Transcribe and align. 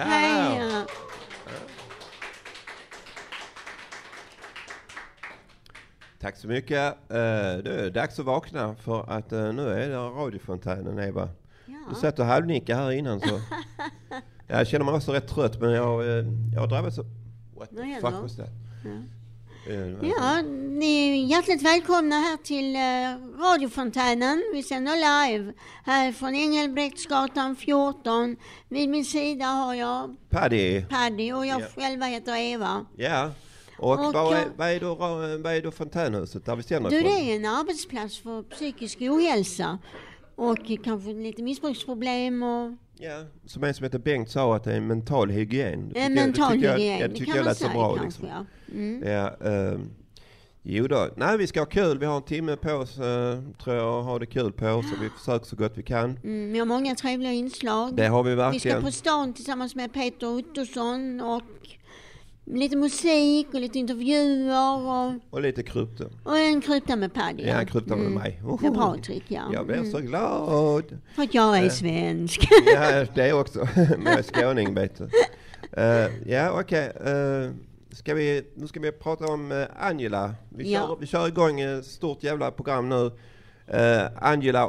Hej! 0.00 0.56
ja. 0.58 0.84
Tack 6.20 6.36
så 6.36 6.48
mycket. 6.48 6.78
Eh, 7.10 7.16
Det 7.64 7.84
är 7.86 7.90
dags 7.90 8.18
att 8.18 8.24
vakna 8.26 8.74
för 8.74 9.10
att 9.10 9.32
eh, 9.32 9.52
nu 9.52 9.68
är 9.68 9.88
det 9.88 9.96
radiofontänen 9.96 10.98
Eva. 10.98 11.28
Du 11.66 11.72
Ja. 11.88 11.94
satt 11.94 12.18
och 12.18 12.24
halvnickade 12.26 12.78
här 12.82 12.90
innan 12.90 13.20
så. 13.20 13.40
Jag 14.46 14.66
känner 14.66 14.84
mig 14.84 14.94
också 14.94 15.12
rätt 15.12 15.28
trött 15.28 15.60
men 15.60 15.70
jag, 15.70 16.00
eh, 16.00 16.24
jag 16.54 16.60
har 16.60 16.66
drabbats 16.66 16.98
av... 16.98 17.04
What 17.56 17.70
the 17.70 18.00
fuck 18.00 18.12
was 18.22 18.36
that? 18.36 18.48
Ja. 18.84 18.90
Eh, 19.66 20.08
Ja, 20.08 20.42
ni 20.68 21.08
är 21.08 21.26
hjärtligt 21.26 21.62
välkomna 21.62 22.16
här 22.16 22.36
till 22.36 22.76
eh, 22.76 23.40
radiofontänen. 23.42 24.42
Vi 24.54 24.62
sänder 24.62 24.92
live 24.96 25.52
här 25.84 26.12
från 26.12 26.34
Engelbrektsgatan 26.34 27.56
14. 27.56 28.36
Vid 28.68 28.88
min 28.88 29.04
sida 29.04 29.44
har 29.44 29.74
jag 29.74 30.16
Paddy. 30.30 30.82
Paddy 30.84 31.32
och 31.32 31.46
jag 31.46 31.60
Ja. 31.60 31.66
själva 31.76 32.06
heter 32.06 32.36
Eva. 32.36 32.86
Ja. 32.96 33.30
Och, 33.78 34.06
Och 34.06 34.12
vad, 34.14 34.32
är, 34.34 34.38
jag- 34.38 34.48
vad, 34.56 34.68
är 34.68 34.80
då, 34.80 34.94
vad 34.94 35.52
är 35.56 35.62
då 35.62 35.70
fontänhuset 35.70 36.46
där 36.46 36.56
vi 36.56 36.62
sänder 36.62 36.90
Du, 36.90 37.00
det 37.02 37.08
är 37.08 37.36
en 37.36 37.44
arbetsplats 37.46 38.18
för 38.18 38.42
psykisk 38.42 38.98
ohälsa 39.00 39.78
och 40.36 40.58
kanske 40.84 41.10
lite 41.12 41.42
missbruksproblem 41.42 42.42
och 42.42 42.70
Ja, 43.02 43.24
som 43.46 43.64
en 43.64 43.74
som 43.74 43.84
heter 43.84 43.98
Bengt 43.98 44.30
sa 44.30 44.56
att 44.56 44.64
det 44.64 44.72
är 44.72 44.76
en 44.76 44.86
mental 44.86 45.30
hygien. 45.30 45.90
Det 45.94 46.00
en 46.00 46.14
det 46.14 46.20
mental 46.24 46.62
jag- 46.62 46.72
hygien. 46.72 46.98
Jag, 46.98 47.10
det 47.10 47.14
tycker 47.16 47.26
kan 47.26 47.36
jag 47.36 47.44
man 47.44 47.54
säga 47.54 47.70
bra 47.72 47.96
kanske. 47.96 48.04
liksom. 48.04 48.28
Ja. 48.28 48.44
Mm. 48.74 49.02
Ja, 49.06 49.48
ehm, 49.50 49.90
jo 50.62 50.86
då. 50.86 51.08
Nej, 51.16 51.38
vi 51.38 51.46
ska 51.46 51.60
ha 51.60 51.66
kul. 51.66 51.98
Vi 51.98 52.06
har 52.06 52.16
en 52.16 52.22
timme 52.22 52.56
på 52.56 52.70
oss, 52.72 52.98
eh, 52.98 53.38
tror 53.64 53.76
jag, 53.76 53.98
att 53.98 54.04
ha 54.04 54.18
det 54.18 54.26
kul 54.26 54.52
på 54.52 54.66
oss. 54.68 54.86
Och 54.96 55.02
vi 55.04 55.08
försöker 55.08 55.46
så 55.46 55.56
gott 55.56 55.72
vi 55.74 55.82
kan. 55.82 56.18
Mm, 56.24 56.52
vi 56.52 56.58
har 56.58 56.66
många 56.66 56.94
trevliga 56.94 57.32
inslag. 57.32 57.96
Det 57.96 58.06
har 58.06 58.22
vi 58.22 58.30
Vi 58.30 58.36
ska 58.36 58.42
verkligen. 58.50 58.82
på 58.82 58.90
stan 58.90 59.32
tillsammans 59.32 59.74
med 59.74 59.92
Peter 59.92 60.26
Ottosson 60.26 61.20
och 61.20 61.42
lite 62.44 62.76
musik 62.76 63.46
och 63.54 63.60
lite 63.60 63.78
intervjuer 63.78 64.78
och, 64.88 65.12
Och 65.30 65.42
lite 65.42 65.62
krypto. 65.62 66.04
och 66.24 66.38
en 66.38 66.60
krypta 66.60 66.96
med 66.96 67.14
Paddy. 67.14 67.42
Ja, 67.42 67.64
krypta 67.64 67.96
med 67.96 68.06
Mm. 68.06 68.18
mig. 68.18 68.42
Med 68.62 68.74
Patrik, 68.74 69.24
ja. 69.28 69.40
Jag 69.52 69.66
blir 69.66 69.76
Mm. 69.76 69.90
så 69.90 69.98
glad. 69.98 70.84
För 71.14 71.22
att 71.22 71.34
jag 71.34 71.58
är 71.58 71.64
Eh. 71.64 71.70
svensk. 71.70 72.48
Ja, 72.74 73.04
det 73.14 73.32
också. 73.32 73.58
Men 73.76 74.04
jag 74.06 74.18
är 74.18 74.22
skåning, 74.22 74.74
vet 74.74 74.98
du. 74.98 75.08
Eh, 75.82 76.08
ja, 76.26 76.60
okej. 76.60 76.92
Eh, 77.04 77.50
ska 77.96 78.14
vi, 78.14 78.42
nu 78.54 78.66
ska 78.66 78.80
vi 78.80 78.92
prata 78.92 79.26
om 79.26 79.52
eh, 79.52 79.64
Angela. 79.80 80.34
Vi, 80.48 80.72
Ja. 80.72 80.80
kör, 80.80 80.96
vi 81.00 81.06
kör 81.06 81.28
igång 81.28 81.60
ett 81.60 81.84
stort 81.86 82.22
jävla 82.22 82.50
program 82.50 82.88
nu. 82.88 83.10
Eh, 83.66 84.02
Angela, 84.20 84.62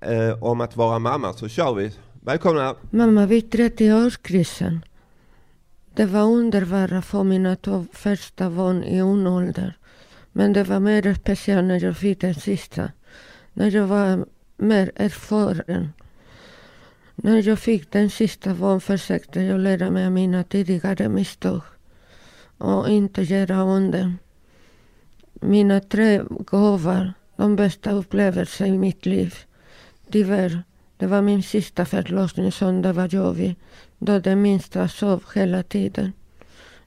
eh, 0.00 0.42
om 0.42 0.60
att 0.60 0.76
vara 0.76 0.98
mamma, 0.98 1.32
så 1.32 1.48
kör 1.48 1.74
vi. 1.74 1.90
Välkomna! 2.24 2.74
Mamma, 2.90 3.26
vid 3.26 3.50
30-årskrisen. 3.52 4.78
Det 5.96 6.06
var 6.06 6.22
underbart 6.22 6.92
att 6.92 7.04
få 7.04 7.24
mina 7.24 7.56
två 7.56 7.86
första 7.92 8.50
barn 8.50 8.84
i 8.84 9.00
ung 9.00 9.26
ålder. 9.26 9.76
Men 10.32 10.52
det 10.52 10.64
var 10.64 10.80
mer 10.80 11.14
speciellt 11.14 11.68
när 11.68 11.84
jag 11.84 11.96
fick 11.96 12.20
den 12.20 12.34
sista. 12.34 12.90
När 13.52 13.70
jag 13.70 13.86
var 13.86 14.26
mer 14.56 14.92
erfaren. 14.96 15.92
När 17.14 17.48
jag 17.48 17.58
fick 17.58 17.92
den 17.92 18.10
sista 18.10 18.54
barn 18.54 18.80
försökte 18.80 19.40
jag 19.40 19.60
lära 19.60 19.90
mig 19.90 20.06
av 20.06 20.12
mina 20.12 20.44
tidigare 20.44 21.08
misstag. 21.08 21.60
Och 22.58 22.88
inte 22.88 23.22
göra 23.22 23.62
om 23.62 23.90
dem. 23.90 24.18
Mina 25.32 25.80
tre 25.80 26.22
gåvor, 26.28 27.12
de 27.36 27.56
bästa 27.56 27.90
upplevelser 27.90 28.66
i 28.66 28.78
mitt 28.78 29.06
liv. 29.06 29.34
Tyvärr 30.10 30.62
det 30.96 31.06
var 31.06 31.22
min 31.22 31.42
sista 31.42 31.84
förlossning 31.84 32.52
som 32.52 32.82
det 32.82 32.92
var 32.92 33.08
jobbig. 33.08 33.56
Då 34.06 34.18
den 34.18 34.42
minsta 34.42 34.88
sov 34.88 35.24
hela 35.34 35.62
tiden. 35.62 36.12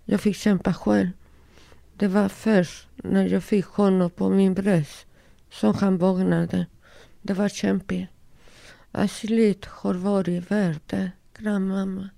Jag 0.05 0.21
fick 0.21 0.35
kämpa 0.35 0.73
själv. 0.73 1.09
Det 1.93 2.07
var 2.07 2.29
först 2.29 2.87
när 2.95 3.29
jag 3.29 3.43
fick 3.43 3.65
honom 3.65 4.09
på 4.09 4.29
min 4.29 4.53
bröst 4.53 5.05
som 5.51 5.73
han 5.75 5.97
vaknade. 5.97 6.65
Det 7.21 7.33
var 7.33 7.49
kämpigt. 7.49 8.09
Aslit 8.91 9.65
har 9.65 9.93
varit 9.93 10.51
värd 10.51 10.79
det, 10.85 11.11
grannmamma. 11.37 12.09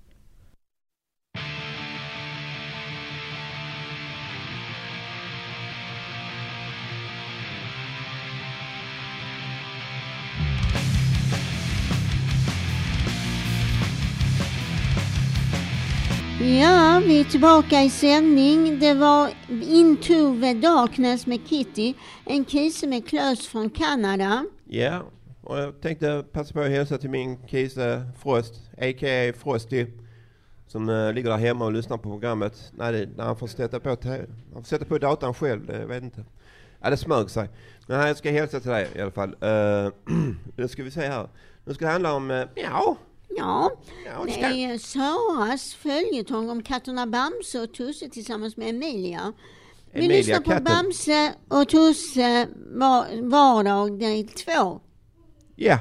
Ja, 16.58 17.02
vi 17.06 17.20
är 17.20 17.24
tillbaka 17.24 17.82
i 17.82 17.90
sändning. 17.90 18.78
Det 18.78 18.94
var 18.94 19.30
Into 19.62 20.40
the 20.40 20.54
Darkness 20.54 21.26
med 21.26 21.40
Kitty. 21.48 21.94
En 22.24 22.44
kise 22.44 22.86
med 22.86 23.08
klös 23.08 23.48
från 23.48 23.70
Kanada. 23.70 24.44
Ja, 24.64 25.02
och 25.40 25.58
jag 25.58 25.80
tänkte 25.80 26.24
passa 26.32 26.54
på 26.54 26.60
att 26.60 26.70
hälsa 26.70 26.98
till 26.98 27.10
min 27.10 27.46
kise 27.46 28.02
Frost, 28.22 28.54
a.k.a. 28.78 29.32
Frosty, 29.38 29.86
som 30.66 30.88
uh, 30.88 31.12
ligger 31.12 31.30
där 31.30 31.36
hemma 31.36 31.64
och 31.64 31.72
lyssnar 31.72 31.96
på 31.96 32.10
programmet. 32.10 32.72
Nej, 32.72 32.92
det, 32.92 33.08
när 33.16 33.24
han 33.24 33.36
får 33.36 33.46
sätta 33.46 33.80
på, 33.80 33.88
han 33.88 33.98
får 34.54 34.62
sätta 34.62 34.84
på 34.84 34.98
datorn 34.98 35.34
själv, 35.34 35.66
det, 35.66 35.78
jag 35.78 35.86
vet 35.86 36.02
inte. 36.02 36.24
Ja, 36.80 36.90
det 36.90 36.96
smög 36.96 37.30
sig. 37.30 37.48
Men 37.86 38.00
här, 38.00 38.06
jag 38.06 38.16
ska 38.16 38.30
hälsa 38.30 38.60
till 38.60 38.70
dig 38.70 38.88
i 38.94 39.00
alla 39.00 39.10
fall. 39.10 39.30
Uh, 39.30 39.92
nu 40.56 40.68
ska 40.68 40.82
vi 40.82 40.90
se 40.90 41.00
här. 41.00 41.28
Nu 41.64 41.74
ska 41.74 41.84
det 41.84 41.92
handla 41.92 42.12
om, 42.12 42.30
uh, 42.30 42.44
ja, 42.54 42.96
Ja, 43.36 43.70
ja, 44.06 44.24
det 44.26 44.64
är 44.64 44.78
Saras 44.78 45.74
följetong 45.74 46.50
om 46.50 46.62
katterna 46.62 47.06
Bamse 47.06 47.60
och 47.60 47.74
Tusse 47.74 48.08
tillsammans 48.08 48.56
med 48.56 48.68
Emilia. 48.68 49.32
Vi 49.92 49.98
Emilia, 49.98 50.16
lyssnar 50.16 50.40
på 50.40 50.50
katten. 50.50 50.64
Bamse 50.64 51.32
och 51.48 51.68
Tusse 51.68 52.48
var, 52.56 53.30
vardag 53.30 53.98
del 53.98 54.28
två. 54.28 54.80
ja. 55.56 55.78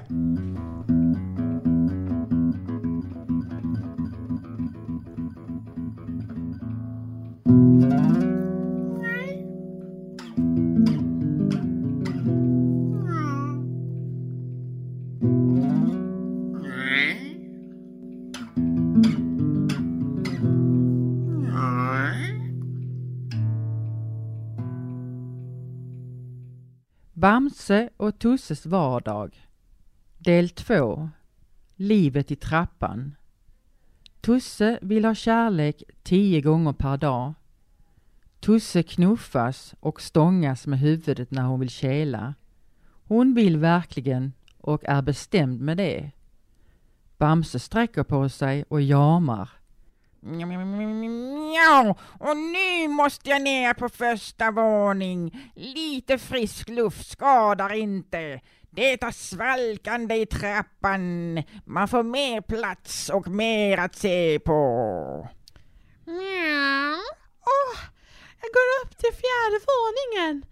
Bamse 27.19 27.90
och 27.97 28.19
Tusses 28.19 28.66
vardag 28.66 29.47
Del 30.18 30.50
2 30.50 31.09
Livet 31.75 32.31
i 32.31 32.35
trappan 32.35 33.16
Tusse 34.22 34.80
vill 34.81 35.06
ha 35.06 35.16
kärlek 35.16 35.84
tio 36.03 36.41
gånger 36.41 36.74
per 36.74 36.97
dag. 36.97 37.34
Tusse 38.40 38.84
knuffas 38.84 39.75
och 39.79 40.02
stångas 40.02 40.68
med 40.68 40.79
huvudet 40.79 41.31
när 41.31 41.44
hon 41.44 41.59
vill 41.59 41.69
kela. 41.69 42.35
Hon 43.03 43.34
vill 43.34 43.58
verkligen 43.58 44.34
och 44.58 44.85
är 44.85 45.02
bestämd 45.02 45.62
med 45.62 45.78
det. 45.78 46.12
Bamse 47.18 47.59
sträcker 47.59 48.03
på 48.03 48.29
sig 48.29 48.64
och 48.64 48.82
jamar. 48.82 49.49
Mjau, 50.21 51.95
och 52.19 52.37
nu 52.37 52.87
måste 52.87 53.29
jag 53.29 53.41
ner 53.41 53.73
på 53.73 53.89
första 53.89 54.51
våning. 54.51 55.51
Lite 55.55 56.17
frisk 56.17 56.69
luft 56.69 57.11
skadar 57.11 57.73
inte. 57.73 58.41
Det 58.71 59.03
är 59.03 59.11
svalkande 59.11 60.16
i 60.16 60.25
trappan. 60.25 61.43
Man 61.66 61.87
får 61.87 62.03
mer 62.03 62.41
plats 62.41 63.09
och 63.09 63.27
mer 63.27 63.77
att 63.77 63.95
se 63.95 64.39
på. 64.39 64.51
Mjau. 66.05 66.99
Åh, 67.45 67.79
jag 68.41 68.49
går 68.53 68.69
upp 68.83 68.97
till 68.97 69.13
fjärde 69.13 69.59
våningen. 69.71 70.45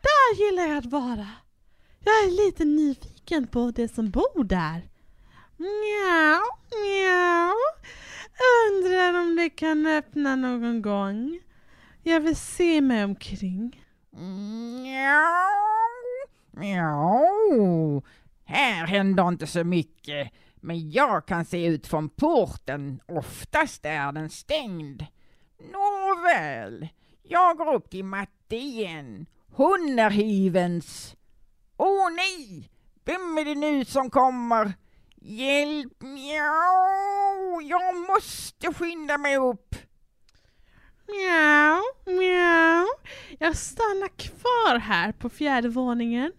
Där 0.00 0.44
gillar 0.44 0.66
jag 0.66 0.78
att 0.78 0.92
vara. 0.92 1.28
Jag 2.04 2.14
är 2.14 2.46
lite 2.46 2.64
nyfiken 2.64 3.46
på 3.46 3.72
det 3.76 3.94
som 3.94 4.10
bor 4.10 4.44
där. 4.44 4.88
Mjau, 5.56 6.42
mjau. 6.82 7.54
Undrar 8.68 9.20
om 9.20 9.36
det 9.36 9.50
kan 9.50 9.86
öppna 9.86 10.36
någon 10.36 10.82
gång. 10.82 11.40
Jag 12.02 12.20
vill 12.20 12.36
se 12.36 12.80
mig 12.80 13.04
omkring. 13.04 13.84
Mjau, 14.10 15.50
mjau. 16.50 18.02
Här 18.44 18.86
händer 18.86 19.28
inte 19.28 19.46
så 19.46 19.64
mycket. 19.64 20.32
Men 20.54 20.90
jag 20.90 21.26
kan 21.26 21.44
se 21.44 21.66
ut 21.66 21.86
från 21.86 22.08
porten. 22.08 23.00
Oftast 23.08 23.84
är 23.84 24.12
den 24.12 24.30
stängd. 24.30 25.06
Nåväl, 25.58 26.88
jag 27.22 27.56
går 27.56 27.74
upp 27.74 27.90
till 27.90 28.04
matte 28.04 28.56
igen. 28.56 29.26
Hon 29.46 29.98
är 29.98 30.10
hyvens. 30.10 31.16
Åh 31.76 31.88
oh, 31.88 32.14
nej! 32.14 32.70
Vem 33.04 33.38
är 33.38 33.44
det 33.44 33.54
nu 33.54 33.84
som 33.84 34.10
kommer? 34.10 34.72
Hjälp, 35.16 36.02
mjau! 36.02 37.33
Jag 37.62 37.96
måste 37.96 38.74
skynda 38.74 39.18
mig 39.18 39.36
upp. 39.36 39.74
Mjau, 41.08 41.82
mjau. 42.06 42.86
Jag 43.38 43.56
stannar 43.56 44.08
kvar 44.18 44.78
här 44.78 45.12
på 45.12 45.28
fjärde 45.28 45.68
våningen. 45.68 46.32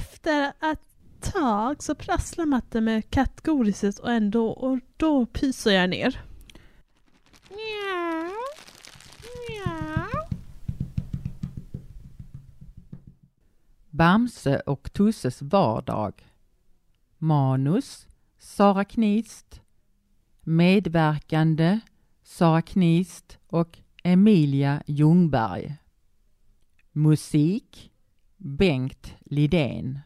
Efter 0.00 0.52
ett 0.72 0.80
tag 1.20 1.82
så 1.82 1.94
prasslar 1.94 2.46
matte 2.46 2.80
med 2.80 3.10
kattgodiset 3.10 3.98
och 3.98 4.12
ändå 4.12 4.50
och 4.50 4.78
då 4.96 5.26
pyser 5.26 5.70
jag 5.70 5.90
ner. 5.90 6.20
Mjau, 7.48 8.30
mjau. 9.48 10.28
Bamse 13.90 14.60
och 14.60 14.92
Tusses 14.92 15.42
vardag. 15.42 16.26
Manus 17.18 18.06
Sara 18.38 18.84
Knist. 18.84 19.60
Medverkande 20.42 21.80
Sara 22.22 22.62
Knist 22.62 23.38
och 23.46 23.78
Emilia 24.02 24.82
Ljungberg. 24.86 25.76
Musik 26.92 27.92
Bengt 28.36 29.14
Lidén. 29.20 29.98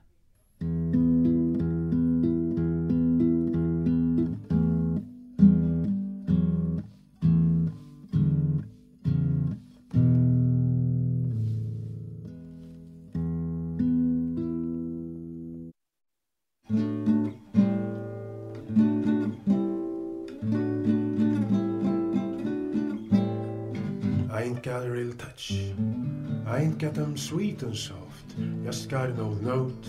Sweet 27.16 27.62
and 27.62 27.76
soft. 27.76 28.34
Just 28.64 28.88
got 28.88 29.10
an 29.10 29.20
old 29.20 29.42
note 29.42 29.86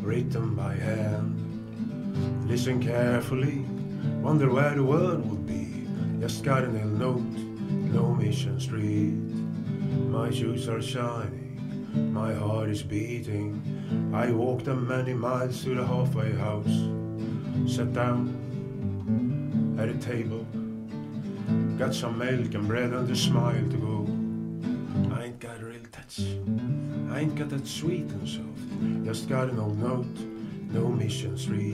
written 0.00 0.54
by 0.54 0.74
hand. 0.74 2.48
Listen 2.48 2.82
carefully, 2.82 3.64
wonder 4.22 4.50
where 4.50 4.74
the 4.74 4.82
word 4.82 5.24
would 5.28 5.46
be. 5.46 5.86
Just 6.20 6.44
got 6.44 6.64
an 6.64 6.76
old 6.80 6.98
note, 6.98 7.38
no 7.92 8.14
Mission 8.14 8.60
Street. 8.60 9.14
My 10.10 10.30
shoes 10.30 10.68
are 10.68 10.82
shiny, 10.82 11.58
my 11.94 12.34
heart 12.34 12.70
is 12.70 12.82
beating. 12.82 13.62
I 14.14 14.30
walked 14.30 14.66
a 14.68 14.74
many 14.74 15.14
miles 15.14 15.62
to 15.64 15.74
the 15.74 15.86
halfway 15.86 16.32
house. 16.32 16.76
Sat 17.66 17.92
down 17.92 19.76
at 19.78 19.88
a 19.88 19.94
table. 19.94 20.46
Got 21.78 21.94
some 21.94 22.18
milk 22.18 22.54
and 22.54 22.66
bread 22.66 22.92
and 22.92 23.10
a 23.10 23.16
smile 23.16 23.68
to 23.70 23.76
go. 23.76 24.06
I 25.14 25.24
ain't 25.24 25.38
got 25.38 25.60
a 25.60 25.64
real 25.64 25.84
touch. 25.92 26.20
I 27.16 27.20
ain't 27.20 27.34
got 27.34 27.48
that 27.48 27.66
sweet 27.66 28.10
and 28.10 28.28
soft. 28.28 29.06
Just 29.06 29.26
got 29.26 29.48
an 29.48 29.58
old 29.58 29.78
note, 29.78 30.04
no 30.70 30.88
Mission 30.88 31.38
Street. 31.38 31.72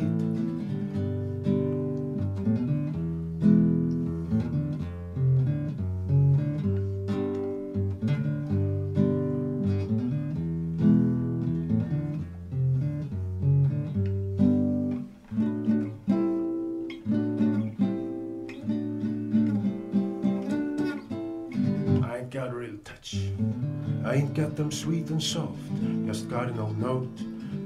Sweet 24.82 25.10
and 25.10 25.22
soft. 25.22 25.62
Just 26.06 26.28
old 26.58 26.76
note 26.76 27.16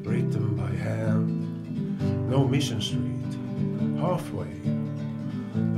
written 0.03 0.55
by 0.55 0.69
hand. 0.69 2.29
No 2.29 2.47
Mission 2.47 2.79
Street, 2.79 3.33
halfway. 3.99 4.53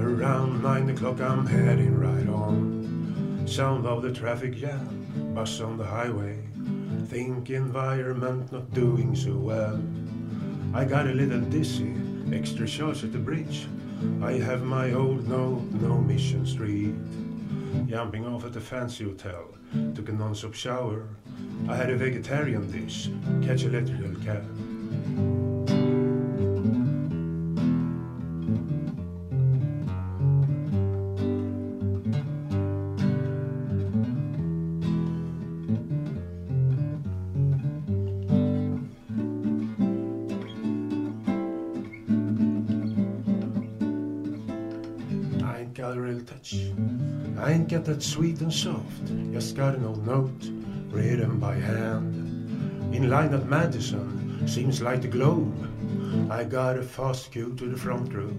Around 0.02 0.64
nine 0.64 0.90
o'clock, 0.90 1.20
I'm 1.20 1.46
heading 1.46 1.96
right 1.96 2.28
on. 2.28 3.44
Sound 3.46 3.86
of 3.86 4.02
the 4.02 4.12
traffic 4.12 4.56
jam, 4.56 5.32
bus 5.32 5.60
on 5.60 5.76
the 5.78 5.84
highway. 5.84 6.40
Think 7.06 7.50
environment 7.50 8.50
not 8.50 8.74
doing 8.74 9.14
so 9.14 9.36
well. 9.36 9.80
I 10.74 10.84
got 10.84 11.06
a 11.06 11.12
little 11.12 11.42
dizzy, 11.42 11.94
extra 12.32 12.66
shots 12.66 13.04
at 13.04 13.12
the 13.12 13.18
bridge. 13.18 13.68
I 14.20 14.32
have 14.32 14.64
my 14.64 14.92
old 14.92 15.28
note, 15.28 15.62
no 15.80 15.98
Mission 15.98 16.44
Street. 16.44 16.96
Jumping 17.86 18.26
off 18.26 18.44
at 18.44 18.56
a 18.56 18.60
fancy 18.60 19.04
hotel, 19.04 19.54
took 19.94 20.08
a 20.08 20.12
non-stop 20.12 20.54
shower. 20.54 21.08
I 21.68 21.76
had 21.76 21.90
a 21.90 21.96
vegetarian 21.96 22.70
dish, 22.70 23.08
catch 23.42 23.64
a 23.64 23.68
electrical 23.68 24.14
cab. 24.24 25.37
Sweet 47.98 48.40
and 48.40 48.52
soft. 48.52 49.06
Just 49.32 49.56
got 49.56 49.74
an 49.74 49.84
old 49.84 50.06
note 50.06 50.50
written 50.90 51.38
by 51.38 51.56
hand. 51.56 52.94
In 52.94 53.10
line 53.10 53.34
at 53.34 53.46
Madison, 53.46 54.46
seems 54.46 54.80
like 54.80 55.02
the 55.02 55.08
globe. 55.08 55.52
I 56.30 56.44
got 56.44 56.78
a 56.78 56.82
fast 56.82 57.32
queue 57.32 57.54
to 57.56 57.68
the 57.68 57.76
front 57.76 58.14
row. 58.14 58.30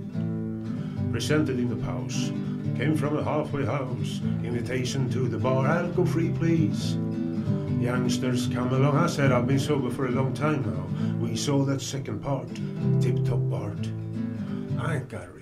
Presented 1.11 1.59
in 1.59 1.77
the 1.77 1.85
house. 1.85 2.31
Came 2.77 2.95
from 2.95 3.17
a 3.17 3.23
halfway 3.23 3.65
house. 3.65 4.21
Invitation 4.43 5.09
to 5.09 5.27
the 5.27 5.37
bar. 5.37 5.67
Alcohol 5.67 6.05
free, 6.05 6.29
please. 6.29 6.95
Youngsters 7.81 8.47
come 8.47 8.73
along. 8.73 8.97
I 8.97 9.07
said 9.07 9.33
I've 9.33 9.47
been 9.47 9.59
sober 9.59 9.89
for 9.89 10.07
a 10.07 10.11
long 10.11 10.33
time 10.33 10.63
now. 10.63 11.17
We 11.19 11.35
saw 11.35 11.65
that 11.65 11.81
second 11.81 12.23
part. 12.23 12.47
Tip 13.01 13.25
top 13.25 13.49
part. 13.49 13.89
I 14.79 14.95
ain't 14.95 15.09
got 15.09 15.33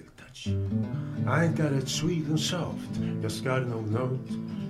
I 1.26 1.46
ain't 1.46 1.56
got 1.56 1.74
it 1.74 1.88
sweet 1.88 2.26
and 2.26 2.40
soft. 2.40 2.80
Just 3.22 3.44
got 3.44 3.64
an 3.64 3.74
old 3.74 3.90
note. 3.90 4.30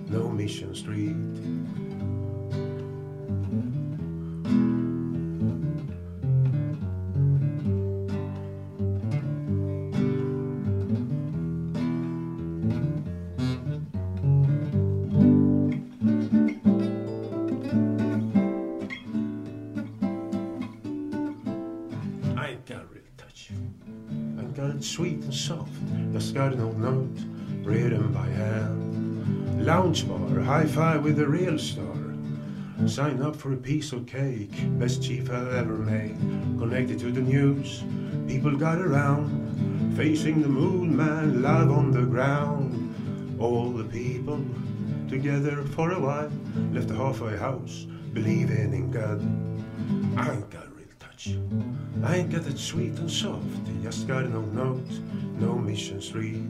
No 0.09 0.29
Mission 0.29 0.73
Street. 0.73 1.15
Sweet 24.97 25.21
and 25.21 25.31
soft. 25.31 25.69
An 25.91 26.59
old 26.59 26.79
note 26.79 27.19
written 27.61 28.11
by 28.11 28.25
hand. 28.29 29.63
Lounge 29.63 30.07
bar, 30.07 30.39
high 30.39 30.65
five 30.65 31.03
with 31.03 31.19
a 31.19 31.27
real 31.27 31.59
star. 31.59 32.15
Sign 32.87 33.21
up 33.21 33.35
for 33.35 33.53
a 33.53 33.57
piece 33.57 33.91
of 33.91 34.07
cake, 34.07 34.55
best 34.79 35.03
chief 35.03 35.29
I've 35.29 35.53
ever 35.53 35.77
made. 35.77 36.17
Connected 36.57 36.97
to 37.01 37.11
the 37.11 37.21
news, 37.21 37.83
people 38.27 38.57
got 38.57 38.79
around. 38.79 39.27
Facing 39.95 40.41
the 40.41 40.49
moon, 40.49 40.97
man, 40.97 41.43
love 41.43 41.69
on 41.69 41.91
the 41.91 42.01
ground. 42.01 43.37
All 43.39 43.69
the 43.69 43.83
people 43.83 44.43
together 45.07 45.61
for 45.75 45.91
a 45.91 45.99
while. 45.99 46.31
Left 46.73 46.87
the 46.87 46.95
halfway 46.95 47.37
house, 47.37 47.85
believing 48.13 48.73
in 48.73 48.89
God. 48.89 49.21
I 50.17 50.41
touch. 51.17 51.35
I 52.03 52.17
ain't 52.17 52.31
got 52.31 52.45
it 52.45 52.57
sweet 52.57 52.93
and 52.99 53.11
soft. 53.11 53.45
Just 53.81 54.07
got 54.07 54.29
no 54.29 54.41
note, 54.41 54.89
no 55.39 55.55
Mission 55.55 56.01
Street. 56.01 56.43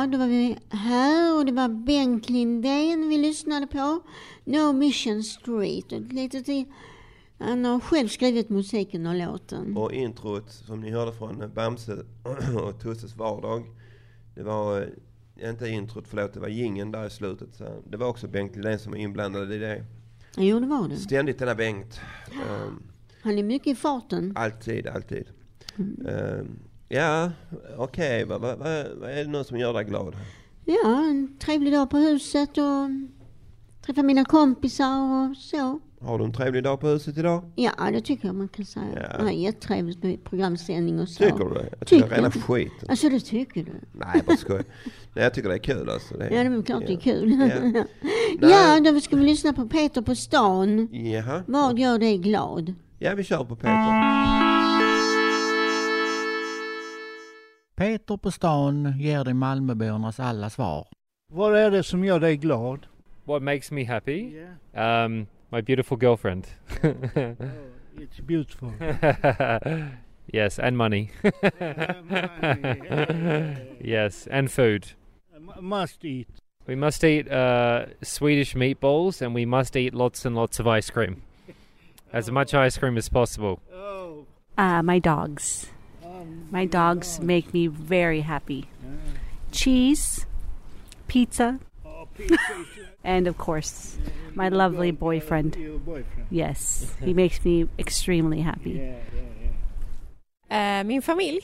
Ja, 0.00 0.06
då 0.06 0.18
var 0.18 0.26
vi 0.26 0.58
här 0.70 1.38
och 1.38 1.46
det 1.46 1.52
var 1.52 1.68
Bengt 1.68 2.30
Lindén 2.30 3.08
vi 3.08 3.18
lyssnade 3.18 3.66
på. 3.66 4.00
No 4.44 4.72
Mission 4.72 5.22
Street. 5.22 5.92
Och 5.92 6.00
litet 6.00 6.48
i- 6.48 6.66
Han 7.38 7.64
har 7.64 7.80
själv 7.80 8.08
skrivit 8.08 8.48
musiken 8.48 9.06
och 9.06 9.14
låten. 9.14 9.76
Och 9.76 9.92
introt 9.92 10.50
som 10.50 10.80
ni 10.80 10.90
hörde 10.90 11.12
från 11.12 11.50
Bamse 11.54 11.92
och 12.62 12.80
Tusses 12.80 13.16
vardag. 13.16 13.62
Det 14.34 14.42
var 14.42 14.80
eh, 15.40 15.50
inte 15.50 15.68
introt, 15.68 16.04
förlåt, 16.08 16.32
det 16.34 16.40
var 16.40 16.48
gingen 16.48 16.90
där 16.92 17.06
i 17.06 17.10
slutet. 17.10 17.54
Så 17.54 17.64
det 17.90 17.96
var 17.96 18.06
också 18.06 18.28
Bengt 18.28 18.56
Lidén 18.56 18.78
som 18.78 18.92
var 18.92 18.98
inblandad 18.98 19.52
i 19.52 19.58
det. 19.58 19.84
Jo, 20.36 20.60
det 20.60 20.66
var 20.66 20.88
det. 20.88 20.96
Ständigt 20.96 21.38
denna 21.38 21.54
Bengt. 21.54 22.00
Um, 22.32 22.82
Han 23.22 23.38
är 23.38 23.42
mycket 23.42 23.66
i 23.66 23.74
farten. 23.74 24.32
alltid, 24.36 24.86
alltid. 24.86 25.24
Um, 25.76 26.58
ja, 26.90 27.30
okej. 27.76 28.24
Vad 28.24 28.40
vad- 28.40 28.58
vad- 28.58 28.86
vad 29.00 29.10
är 29.10 29.24
det 29.24 29.30
nu 29.30 29.44
som 29.44 29.58
gör 29.58 29.72
dig 29.72 29.84
glad? 29.84 30.16
Ja, 30.64 31.04
en 31.10 31.38
trevlig 31.38 31.72
dag 31.72 31.90
på 31.90 31.96
huset 31.96 32.58
och 32.58 32.88
träffa 33.86 34.02
mina 34.02 34.24
kompisar 34.24 35.28
och 35.30 35.36
så. 35.36 35.80
Har 36.02 36.18
du 36.18 36.24
en 36.24 36.32
trevlig 36.32 36.64
dag 36.64 36.80
på 36.80 36.88
huset 36.88 37.18
idag? 37.18 37.50
Ja, 37.56 37.70
det 37.92 38.00
tycker 38.00 38.26
jag 38.26 38.34
man 38.34 38.48
kan 38.48 38.64
säga. 38.64 38.84
Ja. 39.10 39.16
Det 39.18 39.24
var 39.24 39.30
jättetrevligt 39.30 40.02
med 40.02 40.24
programsändning 40.24 41.00
och 41.00 41.08
så. 41.08 41.24
Tycker 41.24 41.44
du 41.44 41.54
det? 41.54 41.68
Jag 41.78 41.86
tycker 41.88 42.08
det 42.08 42.14
är 42.14 42.16
rena 42.16 42.30
skiten. 42.30 42.88
Alltså 42.90 43.08
det 43.08 43.20
tycker 43.20 43.64
du? 43.64 43.72
Nej, 43.92 44.22
bara 44.26 44.36
skoj. 44.36 44.62
Nej, 45.14 45.24
jag 45.24 45.34
tycker 45.34 45.48
det 45.48 45.54
är 45.54 45.58
kul 45.58 45.90
alltså. 45.90 46.14
Det 46.16 46.24
Ja, 46.30 46.44
det 46.44 46.56
är 46.56 46.62
klart 46.62 46.80
det 46.86 46.92
är 46.92 46.92
ja. 46.92 47.00
kul. 47.00 47.50
Ja. 47.72 47.84
Ja, 48.84 48.92
då 48.92 49.00
ska 49.00 49.16
vi 49.16 49.22
lyssna 49.24 49.52
på 49.52 49.68
Peter 49.68 50.02
på 50.02 50.14
stan. 50.14 50.88
Jaha. 50.92 51.42
Vad 51.46 51.78
gör 51.78 51.98
dig 51.98 52.18
glad? 52.18 52.74
Ja, 52.98 53.14
vi 53.14 53.24
kör 53.24 53.44
på 53.44 53.56
Peter. 53.56 54.49
Peter 57.80 58.16
på 58.16 58.30
stan 58.30 58.94
ger 58.98 59.24
dig 59.24 59.34
Malmöbornas 59.34 60.20
alla 60.20 60.50
svar. 60.50 60.86
Vad 61.32 61.56
är 61.56 61.70
det 61.70 61.82
som 61.82 62.04
gör 62.04 62.20
dig 62.20 62.36
glad? 62.36 62.86
What 63.24 63.42
makes 63.42 63.70
me 63.70 63.84
happy? 63.84 64.36
Um, 64.74 65.26
my 65.48 65.62
beautiful 65.62 65.98
girlfriend. 66.02 66.46
It's 67.96 68.20
beautiful. 68.26 68.72
yes, 70.32 70.58
and 70.58 70.76
money. 70.76 71.10
yes, 73.80 74.26
and 74.30 74.50
food. 74.50 74.86
M- 75.36 75.64
Must 75.68 76.04
eat. 76.04 76.28
We 76.66 76.76
must 76.76 77.04
eat 77.04 77.28
uh, 77.32 77.86
Swedish 78.02 78.54
meatballs 78.56 79.22
and 79.22 79.34
we 79.34 79.46
must 79.46 79.76
eat 79.76 79.94
lots 79.94 80.26
and 80.26 80.34
lots 80.36 80.60
of 80.60 80.66
ice 80.66 80.90
cream. 80.92 81.22
As 82.12 82.30
much 82.30 82.52
ice 82.54 82.78
cream 82.78 82.96
as 82.98 83.08
possible. 83.08 83.60
Oh, 83.74 84.26
Uh, 84.58 84.82
my 84.82 84.98
dogs. 85.00 85.70
My 86.50 86.66
dogs 86.66 87.20
make 87.20 87.52
me 87.52 87.68
very 87.68 88.20
happy. 88.20 88.64
Cheese, 89.52 90.26
pizza, 91.06 91.58
oh, 91.84 92.08
and 93.04 93.28
of 93.28 93.36
course, 93.36 93.98
my 94.34 94.48
lovely 94.48 94.92
boyfriend. 94.92 95.56
Yes, 96.30 96.86
he 97.00 97.14
makes 97.14 97.44
me 97.44 97.66
extremely 97.78 98.40
happy. 98.40 98.80
Eh, 100.48 100.84
min 100.84 101.02
familj 101.02 101.40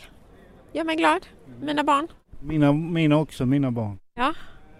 gör 0.73 0.85
mig 0.85 0.97
glad. 0.97 1.27
Mina 1.61 1.85
barn. 1.85 2.09
Mina, 2.41 2.73
mina 2.73 3.17
också, 3.17 3.47
mina 3.47 3.71
barn. 3.71 3.99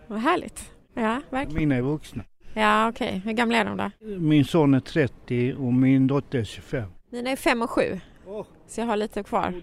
Vad 0.07 0.21
härligt. 0.21 0.71
Ja, 0.95 1.21
verkligen. 1.31 1.69
Mina 1.69 1.75
är 1.77 1.83
vuxna. 1.83 2.25
Ja, 2.55 2.89
okej. 2.89 3.23
Hur 3.25 3.33
gamla 3.33 3.59
är 3.59 3.65
de 3.65 3.77
då? 3.77 3.91
Min 4.19 4.45
son 4.45 4.75
är 4.75 4.81
30 4.81 5.55
och 5.55 5.73
min 5.73 6.07
dotter 6.07 6.39
är 6.39 6.45
25. 6.45 6.89
Mina 7.11 7.31
är 7.31 7.37
fem 7.37 7.63
och 7.63 7.71
sju. 7.71 8.01
Åh. 8.27 8.47
Så 8.67 8.81
jag 8.81 8.87
har 8.87 8.97
lite 8.97 9.23
kvar 9.23 9.55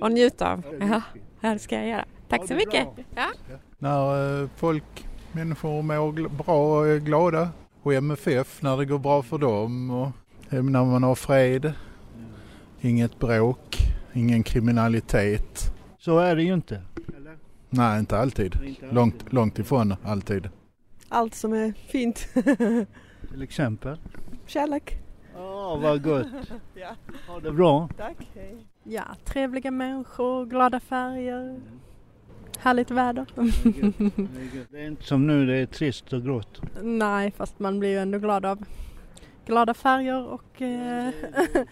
att 0.00 0.12
njuta 0.12 0.52
av. 0.52 0.62
Ja, 1.40 1.52
det 1.52 1.58
ska 1.58 1.76
jag 1.76 1.88
göra. 1.88 2.04
Tack 2.28 2.48
så 2.48 2.54
mycket. 2.54 2.88
Ja. 3.14 3.30
När 3.78 4.42
eh, 4.42 4.48
folk, 4.56 5.06
människor 5.32 5.82
mår 5.82 6.28
bra 6.28 6.78
och 6.78 6.86
är 6.86 6.98
glada. 6.98 7.48
Och 7.82 7.94
MFF 7.94 8.62
när 8.62 8.76
det 8.76 8.84
går 8.84 8.98
bra 8.98 9.22
för 9.22 9.38
dem. 9.38 9.90
Och 9.90 10.10
när 10.50 10.84
man 10.84 11.02
har 11.02 11.14
fred. 11.14 11.72
Inget 12.80 13.18
bråk, 13.18 13.76
ingen 14.12 14.42
kriminalitet. 14.42 15.72
Så 15.98 16.18
är 16.18 16.36
det 16.36 16.42
ju 16.42 16.54
inte. 16.54 16.82
Nej, 17.70 17.98
inte 18.00 18.18
alltid. 18.18 18.44
Inte 18.54 18.62
alltid. 18.66 18.92
Långt, 18.94 19.32
långt 19.32 19.58
ifrån 19.58 19.94
alltid. 20.04 20.48
Allt 21.08 21.34
som 21.34 21.52
är 21.52 21.72
fint. 21.72 22.28
Till 23.30 23.42
exempel. 23.42 23.98
Kärlek. 24.46 25.03
Åh, 25.36 25.80
vad 25.80 26.02
gott. 26.02 26.26
Ja. 26.74 26.96
Ha 27.28 27.40
det 27.40 27.52
bra. 27.52 27.88
Tack. 27.96 28.16
Ja, 28.82 29.04
trevliga 29.24 29.70
människor, 29.70 30.46
glada 30.46 30.80
färger. 30.80 31.60
Härligt 32.58 32.90
väder. 32.90 33.26
Det 34.70 34.80
är 34.80 34.86
inte 34.86 35.04
som 35.04 35.26
nu, 35.26 35.46
det 35.46 35.56
är 35.56 35.66
trist 35.66 36.12
och 36.12 36.22
grått. 36.22 36.60
Nej, 36.82 37.30
fast 37.30 37.58
man 37.58 37.78
blir 37.78 37.90
ju 37.90 37.98
ändå 37.98 38.18
glad 38.18 38.44
av 38.46 38.64
glada 39.46 39.74
färger 39.74 40.26
och 40.26 40.62
eh, 40.62 41.10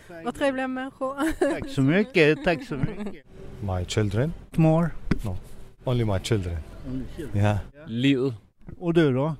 vad 0.24 0.34
trevliga 0.34 0.68
människor. 0.68 1.16
Tack 1.50 1.68
så 1.68 1.80
mycket, 1.80 2.44
tack 2.44 2.64
så 2.66 2.74
mycket. 2.74 3.24
My 3.60 3.84
children? 3.84 4.32
More. 4.50 4.90
Only 5.84 6.04
my 6.04 6.18
children. 6.18 6.56
Yeah. 7.34 7.58
Livet. 7.86 8.34
Och 8.78 8.94
du 8.94 9.12
då? 9.12 9.34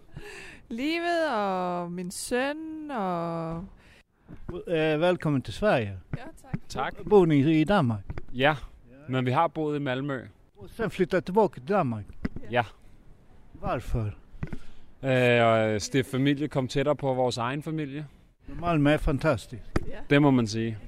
Livet 0.69 1.33
och 1.33 1.91
min 1.91 2.11
son 2.11 2.91
och... 2.91 3.65
Eh, 4.53 4.99
välkommen 4.99 5.43
till 5.43 5.53
Sverige. 5.53 5.99
Ja, 6.11 6.17
tack. 6.43 6.61
Tack. 6.69 7.05
Bor 7.05 7.27
ni 7.27 7.61
i 7.61 7.65
Danmark? 7.65 8.05
Ja, 8.33 8.57
men 9.09 9.25
vi 9.25 9.33
har 9.33 9.49
boet 9.49 9.77
i 9.77 9.81
Malmö. 9.81 10.27
Och 10.57 10.71
sen 10.71 10.91
flyttat 10.91 11.25
tillbaka 11.25 11.55
till 11.55 11.67
Danmark? 11.69 12.07
Ja. 12.51 12.65
Varför? 13.53 14.17
Øh, 15.03 15.81
det 15.93 16.07
familie 16.07 16.49
kom 16.49 16.69
tættere 16.69 16.97
på 16.97 17.15
vores 17.15 17.39
egen 17.39 17.63
familie. 17.63 18.05
Malmö 18.47 18.91
är 18.91 18.99
fantastiskt. 18.99 19.79
Det 20.09 20.21
må 20.21 20.31
man 20.31 20.47
sige. 20.47 20.79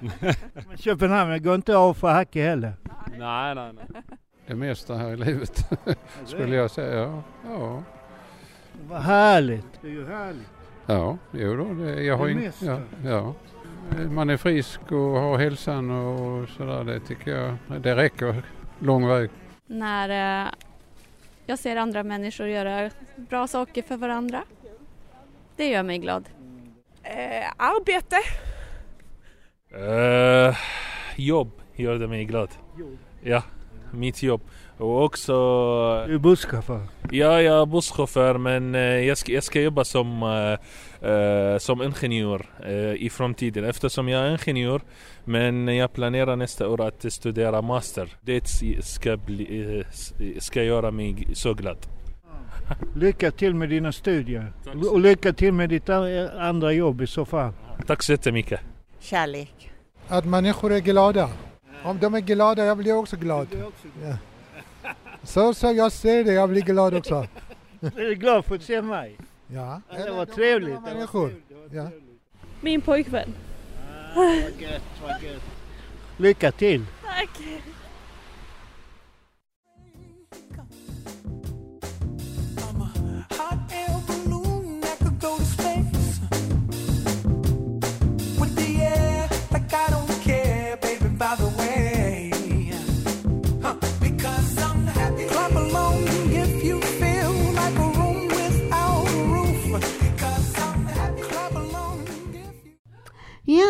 Men 0.54 0.76
Köpenhamn 0.76 1.42
går 1.42 1.54
inte 1.54 1.76
av 1.76 1.94
för 1.94 2.08
hacke 2.08 2.42
heller. 2.42 2.72
nej, 3.18 3.54
nej, 3.54 3.72
nej. 3.72 4.02
Det 4.46 4.54
mesta 4.54 4.94
här 4.94 5.12
i 5.12 5.16
livet 5.16 5.64
skulle 6.24 6.56
jag 6.56 6.70
säga. 6.70 7.00
Ja, 7.00 7.22
ja. 7.44 7.82
Vad 8.88 9.02
härligt. 9.02 9.82
Det 9.82 9.88
är 9.88 9.92
ju 9.92 10.06
härligt. 10.06 10.53
Ja 10.86 11.18
jo 11.32 11.56
då, 11.56 11.64
det, 11.84 12.02
jag 12.02 12.16
har 12.16 12.26
Det 12.28 12.32
ing- 12.34 12.52
ja, 12.60 12.80
ja. 13.04 13.34
Man 14.10 14.30
är 14.30 14.36
frisk 14.36 14.80
och 14.92 14.98
har 14.98 15.38
hälsan 15.38 15.90
och 15.90 16.48
sådär. 16.48 16.84
Det 16.84 17.00
tycker 17.00 17.30
jag, 17.30 17.56
det 17.82 17.96
räcker 17.96 18.42
lång 18.78 19.06
väg. 19.08 19.30
När 19.66 20.44
eh, 20.44 20.50
jag 21.46 21.58
ser 21.58 21.76
andra 21.76 22.02
människor 22.02 22.46
göra 22.46 22.90
bra 23.16 23.46
saker 23.46 23.82
för 23.82 23.96
varandra. 23.96 24.42
Det 25.56 25.68
gör 25.68 25.82
mig 25.82 25.98
glad. 25.98 26.28
Eh, 27.02 27.50
arbete. 27.56 28.16
Eh, 29.70 30.56
jobb 31.16 31.50
gjorde 31.74 32.08
mig 32.08 32.24
glad. 32.24 32.48
Ja, 33.22 33.42
mitt 33.92 34.22
jobb. 34.22 34.40
Och 34.78 35.04
också... 35.04 35.32
Du 36.06 36.14
är 36.14 36.18
busschaufför? 36.18 36.80
Ja, 37.10 37.42
jag 37.42 37.62
är 37.62 37.66
busschaufför 37.66 38.38
men 38.38 38.74
eh, 38.74 38.80
jag, 38.80 39.18
ska, 39.18 39.32
jag 39.32 39.44
ska 39.44 39.60
jobba 39.60 39.84
som, 39.84 40.22
eh, 40.22 41.10
eh, 41.10 41.58
som 41.58 41.82
ingenjör 41.82 42.46
eh, 42.66 42.94
i 43.02 43.10
framtiden 43.10 43.64
eftersom 43.64 44.08
jag 44.08 44.26
är 44.26 44.30
ingenjör. 44.30 44.80
Men 45.24 45.68
jag 45.68 45.92
planerar 45.92 46.36
nästa 46.36 46.68
år 46.68 46.80
att 46.80 47.12
studera 47.12 47.62
master. 47.62 48.16
Det 48.20 48.42
ska, 48.80 49.16
bli, 49.16 49.76
eh, 49.78 50.38
ska 50.38 50.62
göra 50.62 50.90
mig 50.90 51.28
så 51.34 51.54
glad. 51.54 51.78
Lycka 52.94 53.30
till 53.30 53.54
med 53.54 53.68
dina 53.68 53.92
studier. 53.92 54.52
Och 54.90 55.00
lycka 55.00 55.32
till 55.32 55.52
med 55.52 55.68
ditt 55.68 55.88
andra 55.88 56.72
jobb 56.72 57.02
i 57.02 57.06
så 57.06 57.24
fall. 57.24 57.52
Tack 57.86 58.02
så 58.02 58.12
jättemycket. 58.12 58.60
Kärlek. 59.00 59.70
Att 60.08 60.24
människor 60.24 60.72
är 60.72 60.80
glada. 60.80 61.30
Om 61.84 61.98
de 61.98 62.14
är 62.14 62.20
glada, 62.20 62.64
jag 62.64 62.78
blir 62.78 62.96
också 62.96 63.16
glad. 63.16 63.46
Ja. 64.02 64.16
Så, 65.24 65.54
så 65.54 65.72
jag 65.72 65.92
ser 65.92 66.24
det, 66.24 66.32
jag 66.32 66.48
blir 66.48 66.62
glad 66.62 66.94
också. 66.94 67.26
Är 67.80 67.90
du 68.08 68.14
glad 68.14 68.44
för 68.44 68.54
att 68.54 68.62
se 68.62 68.82
mig? 68.82 69.16
Ja. 69.46 69.80
Det 69.96 70.10
var 70.10 70.26
trevligt. 70.26 70.82
Människor. 70.82 71.34
Ja. 71.72 71.88
Min 72.60 72.80
pojkvän. 72.80 73.34
Vad 74.14 74.34
gött, 74.34 74.82
vad 75.02 75.22
gött. 75.22 75.42
Lycka 76.16 76.52
till. 76.52 76.84
Tack. 77.02 77.30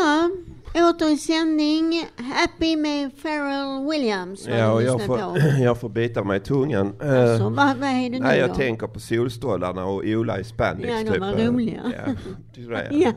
Ja, 0.05 0.31
åter 0.91 1.11
i 1.13 1.17
sändning. 1.17 2.07
Happy 2.17 2.77
med 2.77 3.23
Pharrell 3.23 3.91
Williams. 3.91 4.47
Ja, 4.49 4.73
och 4.73 4.83
jag 4.83 5.03
får, 5.07 5.19
på. 5.19 5.39
jag 5.63 5.81
får 5.81 5.89
bita 5.89 6.25
mig 6.25 6.37
i 6.37 6.41
tungan. 6.41 6.87
Alltså, 7.01 7.49
vad, 7.49 7.77
vad 7.77 7.89
är 7.89 8.03
det 8.11 8.19
nu 8.19 8.19
Nej, 8.19 8.39
jag 8.39 8.51
då? 8.51 8.55
tänker 8.55 8.87
på 8.87 9.01
solstrålarna 9.01 9.85
och 9.85 10.03
Ola 10.05 10.39
i 10.41 10.45
spandex. 10.45 10.89
Ja, 10.93 10.99
de 11.05 11.11
typ. 11.11 11.21
var 11.21 11.33
Eh, 11.33 11.47
roliga. 11.53 11.93
Ja, 12.07 12.15
det. 12.69 12.89
Ja. 12.97 13.13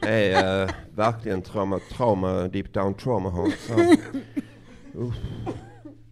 Det 0.00 0.32
är 0.32 0.62
eh, 0.62 0.70
verkligen 0.94 1.42
trauma, 1.42 1.80
trauma, 1.96 2.48
deep 2.48 2.72
down 2.74 2.94
trauma. 2.94 3.30
Men 3.76 3.96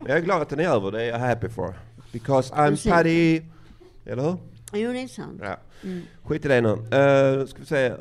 Jag 0.06 0.16
är 0.16 0.20
glad 0.20 0.42
att 0.42 0.48
den 0.48 0.60
är 0.60 0.68
över, 0.68 0.90
det 0.92 1.02
är 1.02 1.08
jag 1.08 1.18
happy 1.18 1.48
for. 1.48 1.74
Because 2.12 2.54
I'm. 2.54 2.90
Paddy. 2.90 3.42
Eller 4.06 4.22
hur? 4.22 4.36
Jo, 4.72 4.92
det 4.92 5.02
är 5.02 5.08
sant. 5.08 5.40
Ja. 5.42 5.56
Mm. 5.84 6.02
Skit 6.24 6.44
i 6.44 6.48
det 6.48 6.60
nu. 6.60 6.68
Uh, 6.68 7.46
ska 7.46 7.58
vi 7.60 7.66
se. 7.66 7.86
eh, 7.86 7.96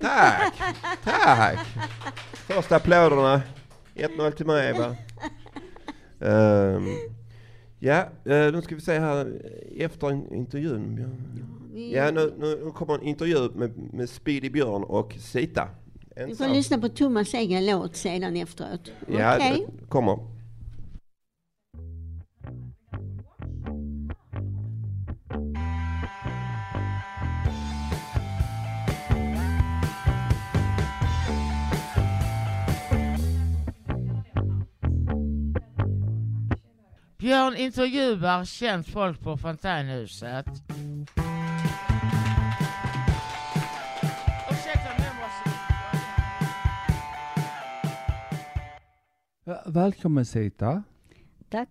tack! 0.00 0.52
Tack! 1.04 1.58
Första 2.32 2.76
applåderna. 2.76 3.42
1-0 3.94 4.30
till 4.30 4.46
mig 4.46 4.72
va? 4.72 4.96
Ehm, 6.20 6.86
ja, 7.78 8.02
uh, 8.26 8.52
nu 8.52 8.62
ska 8.62 8.74
vi 8.74 8.80
se 8.80 8.98
här 8.98 9.32
efter 9.78 10.10
in- 10.12 10.34
intervjun. 10.34 11.06
Ja, 11.92 12.10
nu, 12.10 12.32
nu 12.38 12.70
kommer 12.74 12.94
en 12.94 13.02
intervju 13.02 13.50
med, 13.54 13.92
med 13.92 14.08
Speedy 14.10 14.50
Björn 14.50 14.84
och 14.84 15.14
Sita. 15.20 15.68
Vi 16.26 16.36
får 16.36 16.48
lyssna 16.48 16.78
på 16.78 16.88
Thomas 16.88 17.34
egen 17.34 17.66
låt 17.66 17.96
sedan 17.96 18.36
efteråt. 18.36 18.90
Ja, 19.06 19.38
det 19.38 19.66
kommer. 19.88 20.37
Björn 37.20 37.56
intervjuar 37.56 38.44
känt 38.44 38.88
folk 38.88 39.20
på 39.20 39.36
Fontänhuset. 39.36 40.46
Välkommen 49.66 50.26
Sita. 50.26 50.82
Tack. 51.48 51.68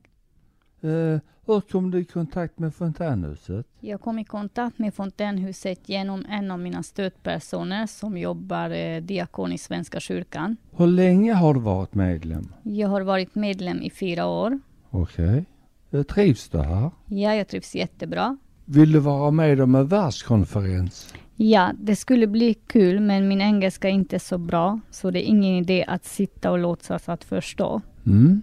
Eh, 0.82 1.20
hur 1.46 1.62
kom 1.62 1.92
du 1.92 2.00
i 2.00 2.06
kontakt 2.06 2.60
med 2.60 2.76
Fontänhuset? 2.76 3.68
Jag 3.80 4.02
kom 4.02 4.20
i 4.20 4.24
kontakt 4.24 4.80
med 4.80 4.94
Fontänhuset 4.94 5.90
genom 5.90 6.26
en 6.30 6.52
av 6.52 6.60
mina 6.60 6.84
stödpersoner 6.84 7.88
som 7.88 8.18
jobbar 8.18 8.70
eh, 8.70 9.02
diakon 9.02 9.52
i 9.52 9.58
Svenska 9.58 10.00
kyrkan. 10.00 10.58
Hur 10.72 10.88
länge 10.88 11.34
har 11.34 11.54
du 11.54 11.60
varit 11.60 11.94
medlem? 11.94 12.54
Jag 12.64 12.88
har 12.88 13.02
varit 13.02 13.36
medlem 13.36 13.82
i 13.82 13.90
fyra 13.90 14.26
år. 14.26 14.60
Okej. 15.02 15.46
Eh, 15.92 16.04
Trivs 16.04 16.50
du 16.50 16.58
här? 16.58 16.92
Ja, 17.06 17.36
jag 17.36 17.48
trivs 17.48 17.76
jättebra. 17.76 18.38
Vill 18.66 18.92
du 18.92 19.00
vara 19.00 19.32
med 19.32 19.62
om 19.62 19.76
en 19.76 19.88
världskonferens? 19.88 21.14
Ja, 21.36 21.72
det 21.80 21.96
skulle 21.96 22.28
bli 22.28 22.54
kul, 22.54 23.00
men 23.00 23.28
min 23.28 23.42
engelska 23.42 23.90
är 23.90 23.94
inte 23.94 24.20
så 24.20 24.38
bra, 24.38 24.80
så 24.92 25.12
det 25.12 25.26
är 25.26 25.28
ingen 25.28 25.56
idé 25.56 25.86
att 25.88 26.06
sitta 26.06 26.52
och 26.52 26.60
låtsas 26.60 27.10
att 27.10 27.24
förstå. 27.24 27.82
Mm. 28.06 28.42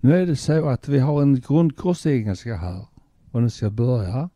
Nu 0.00 0.22
är 0.22 0.26
det 0.26 0.36
så 0.36 0.68
att 0.68 0.88
vi 0.88 0.98
har 0.98 1.22
en 1.22 1.40
grundkurs 1.40 2.06
i 2.06 2.10
engelska 2.10 2.56
här. 2.56 2.86
Och 3.30 3.42
ni 3.42 3.50
ska 3.50 3.70
börja. 3.70 4.30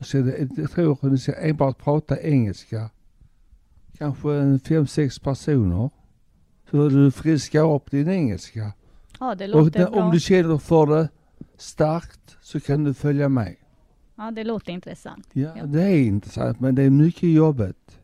Så 0.00 0.18
det, 0.18 0.48
jag 0.56 0.70
tror 0.70 0.92
att 0.92 1.02
ni 1.02 1.18
ska 1.18 1.32
enbart 1.32 1.78
prata 1.78 2.20
engelska. 2.20 2.90
Kanske 3.98 4.32
en 4.34 4.60
fem, 4.60 4.86
sex 4.86 5.18
personer. 5.18 5.90
Så 6.70 6.88
du 6.88 7.10
friskar 7.10 7.74
upp 7.74 7.90
din 7.90 8.08
engelska. 8.08 8.72
Ja, 9.22 9.34
det 9.34 9.44
Och 9.44 9.50
låter 9.64 9.80
den, 9.80 9.92
bra. 9.92 10.02
om 10.02 10.10
du 10.10 10.20
känner 10.20 10.58
för 10.58 10.86
det 10.86 11.08
starkt 11.56 12.36
så 12.40 12.60
kan 12.60 12.84
du 12.84 12.94
följa 12.94 13.28
med. 13.28 13.54
Ja, 14.16 14.30
det 14.30 14.44
låter 14.44 14.72
intressant. 14.72 15.28
Ja, 15.32 15.64
det 15.64 15.82
är 15.82 15.98
intressant 15.98 16.60
men 16.60 16.74
det 16.74 16.82
är 16.82 16.90
mycket 16.90 17.30
jobbigt. 17.30 17.98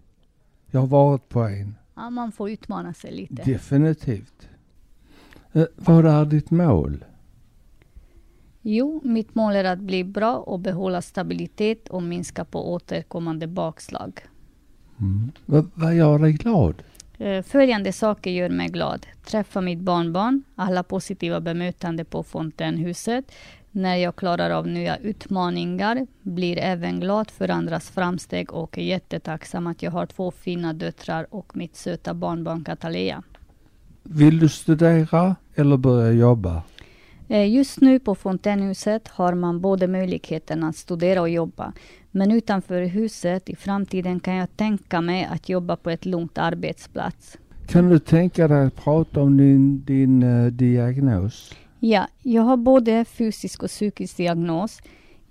Jag 0.71 0.81
har 0.81 0.87
varit 0.87 1.29
på 1.29 1.41
en. 1.41 1.75
Ja, 1.95 2.11
man 2.11 2.33
får 2.33 2.51
utmana 2.51 2.95
sig 2.95 3.13
lite. 3.13 3.43
Definitivt. 3.43 4.49
Eh, 5.53 5.65
vad 5.77 6.07
är 6.07 6.25
ditt 6.25 6.51
mål? 6.51 7.05
Jo, 8.63 9.01
mitt 9.05 9.35
mål 9.35 9.55
är 9.55 9.65
att 9.65 9.79
bli 9.79 10.05
bra 10.05 10.37
och 10.37 10.61
behålla 10.61 11.03
stabilitet 11.03 11.89
och 11.89 12.03
minska 12.03 12.45
på 12.45 12.73
återkommande 12.73 13.47
bakslag. 13.47 14.21
Mm. 15.01 15.33
Vad, 15.47 15.71
vad 15.75 15.95
gör 15.95 16.19
dig 16.19 16.33
glad? 16.33 16.83
Eh, 17.19 17.43
följande 17.43 17.93
saker 17.93 18.31
gör 18.31 18.49
mig 18.49 18.69
glad. 18.69 19.07
Träffa 19.25 19.61
mitt 19.61 19.79
barnbarn, 19.79 20.43
alla 20.55 20.83
positiva 20.83 21.41
bemötande 21.41 22.05
på 22.05 22.23
Fontänhuset, 22.23 23.33
när 23.71 23.97
jag 23.97 24.17
klarar 24.17 24.51
av 24.51 24.67
nya 24.67 24.97
utmaningar, 24.97 26.07
blir 26.23 26.59
även 26.59 27.01
glad 27.01 27.31
för 27.31 27.49
andras 27.49 27.91
framsteg 27.91 28.53
och 28.53 28.79
är 28.79 28.83
jättetacksam 28.83 29.67
att 29.67 29.83
jag 29.83 29.91
har 29.91 30.07
två 30.07 30.31
fina 30.31 30.73
döttrar 30.73 31.27
och 31.31 31.57
mitt 31.57 31.77
söta 31.77 32.15
barnbarn 32.15 32.65
Katalea. 32.65 33.23
Vill 34.03 34.39
du 34.39 34.49
studera 34.49 35.37
eller 35.55 35.77
börja 35.77 36.13
jobba? 36.13 36.63
Eh, 37.29 37.55
Just 37.55 37.81
nu 37.81 37.99
på 37.99 38.15
Fontänhuset 38.15 39.09
har 39.09 39.35
man 39.35 39.61
både 39.61 39.87
möjligheten 39.87 40.65
att 40.65 40.77
studera 40.77 41.21
och 41.21 41.29
jobba. 41.29 41.73
Men 42.11 42.31
utanför 42.33 42.83
huset 42.83 43.49
i 43.49 43.57
framtiden 43.57 44.21
kan 44.21 44.35
jag 44.35 44.57
tänka 44.57 45.01
mig 45.01 45.25
att 45.25 45.49
jobba 45.49 45.77
på 45.77 45.91
ett 45.91 46.07
lugnt 46.07 46.39
arbetsplats. 46.39 47.39
Kan 47.67 47.89
du 47.89 47.99
tänka 47.99 48.49
dig 48.49 48.67
att 48.67 48.77
prata 48.77 49.21
om 49.21 49.37
din, 49.37 49.85
din 49.85 50.23
eh, 50.23 50.47
diagnos? 50.47 51.55
Ja, 51.81 52.07
jag 52.23 52.43
har 52.43 52.57
både 52.57 53.05
fysisk 53.05 53.63
och 53.63 53.69
psykisk 53.69 54.17
diagnos. 54.17 54.81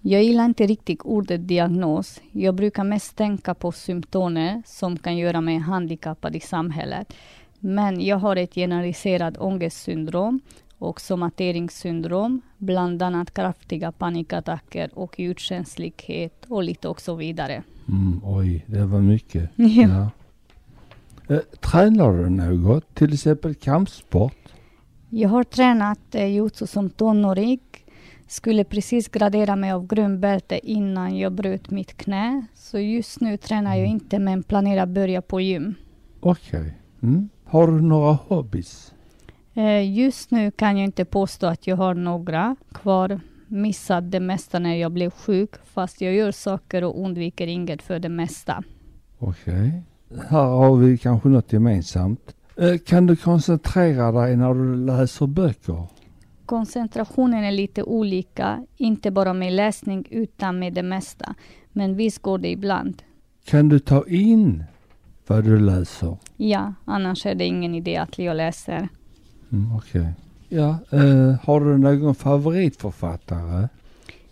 Jag 0.02 0.24
gillar 0.24 0.46
inte 0.46 0.66
riktigt 0.66 1.02
ordet 1.04 1.48
diagnos. 1.48 2.22
Jag 2.32 2.56
brukar 2.56 2.84
mest 2.84 3.16
tänka 3.16 3.54
på 3.54 3.72
symptomer 3.72 4.62
som 4.66 4.98
kan 4.98 5.18
göra 5.18 5.42
mig 5.42 5.58
handikappad 5.58 6.36
i 6.36 6.40
samhället. 6.40 7.14
Men 7.60 8.02
jag 8.02 8.18
har 8.18 8.36
ett 8.36 8.56
generaliserat 8.56 9.38
ångestsyndrom 9.38 10.40
och 10.78 11.02
somateringssyndrom, 11.02 12.42
bland 12.58 13.02
annat 13.02 13.34
kraftiga 13.34 13.92
panikattacker 13.92 14.90
och 14.94 15.20
ljudkänslighet 15.20 16.46
och 16.48 16.64
lite 16.64 16.88
och 16.88 17.02
så 17.02 17.16
vidare. 17.16 17.64
Mm, 17.90 18.22
oj, 18.24 18.66
det 18.68 18.86
var 18.86 19.02
mycket. 19.02 19.50
Ja. 19.56 20.10
Eh, 21.30 21.40
tränar 21.60 22.12
du 22.12 22.30
något? 22.30 22.96
Till 22.96 23.14
exempel 23.14 23.56
kampsport? 23.56 24.38
Jag 25.10 25.30
har 25.30 25.44
tränat 25.44 26.16
eh, 26.16 26.26
jutsu 26.26 26.68
som 26.68 26.90
tonåring. 26.90 27.60
Skulle 28.28 28.64
precis 28.64 29.08
gradera 29.08 29.56
mig 29.56 29.72
av 29.72 29.88
grönbälte 29.88 30.60
innan 30.72 31.18
jag 31.18 31.34
bröt 31.34 31.72
mitt 31.72 31.98
knä. 31.98 32.46
Så 32.54 32.80
just 32.80 33.22
nu 33.22 33.38
tränar 33.38 33.76
jag 33.76 33.88
inte 33.88 34.20
men 34.20 34.44
planerar 34.44 34.86
börja 34.86 35.22
på 35.22 35.42
gym. 35.42 35.76
Okej. 36.20 36.74
Mm. 37.02 37.30
Har 37.46 37.68
du 37.68 37.82
några 37.82 38.14
hobbys? 38.14 38.94
Eh, 39.58 39.94
Just 39.94 40.32
nu 40.32 40.52
kan 40.52 40.78
jag 40.78 40.86
inte 40.86 41.06
påstå 41.06 41.48
att 41.48 41.68
jag 41.68 41.76
har 41.76 41.94
några 41.94 42.56
kvar. 42.74 43.20
Missat 43.48 44.12
det 44.12 44.20
mesta 44.20 44.60
när 44.60 44.76
jag 44.76 44.92
blev 44.92 45.10
sjuk 45.10 45.50
fast 45.66 46.02
jag 46.02 46.14
gör 46.14 46.32
saker 46.32 46.84
och 46.84 47.04
undviker 47.06 47.48
inget 47.48 47.82
för 47.82 48.00
det 48.00 48.10
mesta. 48.10 48.64
Okej. 49.20 49.82
Här 50.30 50.46
har 50.46 50.76
vi 50.76 50.98
kanske 50.98 51.30
något 51.30 51.54
gemensamt. 51.54 52.36
Eh, 52.56 52.78
kan 52.78 53.08
du 53.08 53.16
koncentrera 53.16 54.12
dig 54.12 54.36
när 54.38 54.54
du 54.54 54.76
läser 54.76 55.28
böcker? 55.28 55.88
Koncentrationen 56.46 57.44
är 57.44 57.52
lite 57.52 57.84
olika, 57.84 58.66
inte 58.78 59.12
bara 59.12 59.34
med 59.34 59.54
läsning 59.54 60.06
utan 60.10 60.60
med 60.60 60.74
det 60.74 60.84
mesta. 60.84 61.36
Men 61.74 61.96
visst 61.96 62.22
går 62.22 62.38
det 62.38 62.50
ibland. 62.52 63.04
Kan 63.46 63.70
du 63.70 63.80
ta 63.80 64.08
in 64.08 64.64
vad 65.28 65.44
du 65.44 65.60
läser? 65.60 66.18
Ja, 66.38 66.74
annars 66.86 67.26
är 67.26 67.36
det 67.36 67.46
ingen 67.46 67.76
idé 67.76 67.98
att 67.98 68.20
jag 68.20 68.38
läser. 68.38 68.90
Mm, 69.52 69.76
Okej. 69.76 70.14
Ja, 70.50 70.78
eh, 70.92 71.36
har 71.44 71.60
du 71.60 71.78
någon 71.78 72.16
favoritförfattare? 72.16 73.70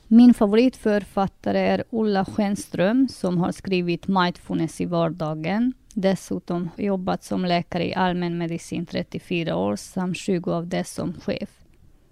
Min 0.07 0.33
favoritförfattare 0.33 1.59
är 1.59 1.83
Ulla 1.89 2.25
Schenström 2.25 3.07
som 3.07 3.37
har 3.37 3.51
skrivit 3.51 4.07
Mindfulness 4.07 4.81
i 4.81 4.85
vardagen. 4.85 5.73
Dessutom 5.93 6.69
jobbat 6.77 7.23
som 7.23 7.45
läkare 7.45 7.87
i 7.87 7.95
allmänmedicin 7.95 8.85
34 8.85 9.55
år 9.55 9.75
samt 9.75 10.17
20 10.17 10.51
av 10.51 10.67
det 10.67 10.83
som 10.83 11.13
chef. 11.13 11.49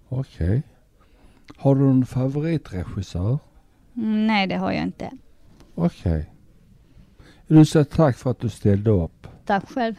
Okej. 0.08 0.62
Har 1.56 1.74
du 1.74 1.88
en 1.90 2.06
favoritregissör? 2.06 3.38
Mm, 3.96 4.26
nej, 4.26 4.46
det 4.46 4.56
har 4.56 4.72
jag 4.72 4.82
inte. 4.82 5.10
Okej. 5.74 6.30
Du 7.46 7.64
säger 7.64 7.84
tack 7.84 8.16
för 8.16 8.30
att 8.30 8.40
du 8.40 8.48
ställde 8.48 8.90
upp. 8.90 9.26
Tack 9.44 9.68
själv. 9.70 9.94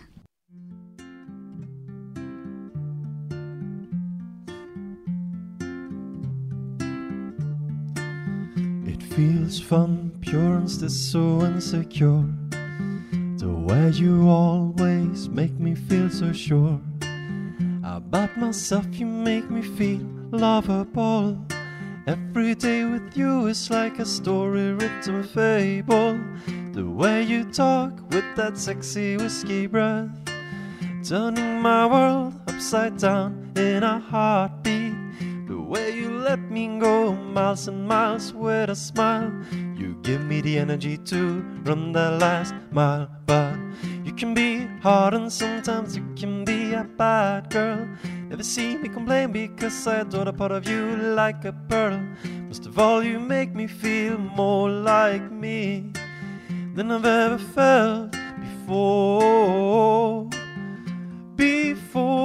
Feels 9.15 9.61
fun, 9.61 10.11
pure 10.19 10.55
and 10.55 10.69
still 10.69 10.89
so 10.89 11.45
insecure. 11.45 12.25
The 13.37 13.47
way 13.47 13.89
you 13.91 14.27
always 14.27 15.29
make 15.29 15.57
me 15.57 15.73
feel 15.73 16.09
so 16.09 16.33
sure 16.33 16.81
about 17.81 18.35
myself, 18.35 18.85
you 18.91 19.05
make 19.05 19.49
me 19.49 19.61
feel 19.61 20.01
lovable. 20.31 21.37
Every 22.07 22.55
day 22.55 22.83
with 22.83 23.15
you 23.15 23.47
is 23.47 23.69
like 23.69 23.99
a 23.99 24.05
story 24.05 24.73
written 24.73 25.23
fable. 25.23 26.19
The 26.73 26.85
way 26.85 27.23
you 27.23 27.45
talk 27.45 27.93
with 28.11 28.25
that 28.35 28.57
sexy 28.57 29.15
whiskey 29.15 29.67
breath, 29.67 30.09
turning 31.05 31.61
my 31.61 31.85
world 31.85 32.33
upside 32.49 32.97
down 32.97 33.53
in 33.55 33.81
a 33.81 33.97
heartbeat. 33.97 35.04
Way 35.65 35.95
you 35.95 36.11
let 36.19 36.51
me 36.51 36.77
go 36.79 37.13
miles 37.13 37.67
and 37.67 37.87
miles 37.87 38.31
with 38.31 38.69
a 38.69 38.75
smile. 38.75 39.33
You 39.75 39.97
give 40.03 40.21
me 40.23 40.39
the 40.39 40.59
energy 40.59 40.95
to 41.09 41.41
run 41.63 41.91
the 41.91 42.11
last 42.11 42.53
mile. 42.71 43.09
But 43.25 43.55
you 44.03 44.13
can 44.13 44.35
be 44.35 44.67
hard 44.83 45.15
and 45.15 45.33
sometimes 45.33 45.97
you 45.97 46.05
can 46.15 46.45
be 46.45 46.73
a 46.73 46.83
bad 46.83 47.49
girl. 47.49 47.87
Never 48.29 48.43
see 48.43 48.77
me 48.77 48.89
complain 48.89 49.31
because 49.31 49.87
I 49.87 50.01
adore 50.01 50.29
a 50.29 50.33
part 50.33 50.51
of 50.51 50.69
you 50.69 50.97
like 50.97 51.43
a 51.45 51.53
pearl. 51.53 51.99
Most 52.47 52.67
of 52.67 52.77
all, 52.77 53.03
you 53.03 53.19
make 53.19 53.55
me 53.55 53.65
feel 53.65 54.19
more 54.19 54.69
like 54.69 55.31
me 55.31 55.91
than 56.75 56.91
I've 56.91 57.05
ever 57.05 57.39
felt 57.39 58.11
before. 58.39 60.29
Before. 61.35 62.24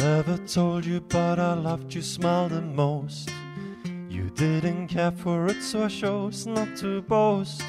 Never 0.00 0.38
told 0.46 0.86
you, 0.86 0.98
but 0.98 1.38
I 1.38 1.52
loved 1.52 1.94
you 1.94 2.00
smile 2.00 2.48
the 2.48 2.62
most. 2.62 3.30
You 4.08 4.30
didn't 4.30 4.88
care 4.88 5.10
for 5.10 5.46
it, 5.46 5.62
so 5.62 5.84
I 5.84 5.88
chose 5.88 6.46
not 6.46 6.74
to 6.78 7.02
boast. 7.02 7.62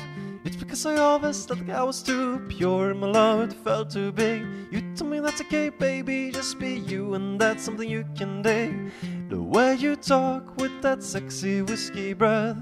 It's 0.46 0.56
because 0.56 0.86
I 0.86 0.96
always 0.96 1.50
like 1.50 1.70
I 1.70 1.84
was 1.84 2.02
too 2.02 2.40
pure, 2.48 2.94
my 2.94 3.08
love 3.08 3.42
it 3.42 3.54
felt 3.54 3.90
too 3.90 4.14
big. 4.14 4.46
You 4.72 4.82
told 4.96 5.12
me 5.12 5.20
that's 5.20 5.42
okay, 5.42 5.68
baby, 5.70 6.32
just 6.32 6.58
be 6.58 6.76
you, 6.76 7.16
and 7.16 7.40
that's 7.40 7.64
something 7.64 7.90
you 7.90 8.06
can 8.16 8.42
dig. 8.42 8.92
The 9.30 9.42
way 9.42 9.76
you 9.76 9.98
talk 9.98 10.56
with 10.56 10.82
that 10.84 11.04
sexy 11.04 11.62
whiskey 11.62 12.14
breath, 12.14 12.58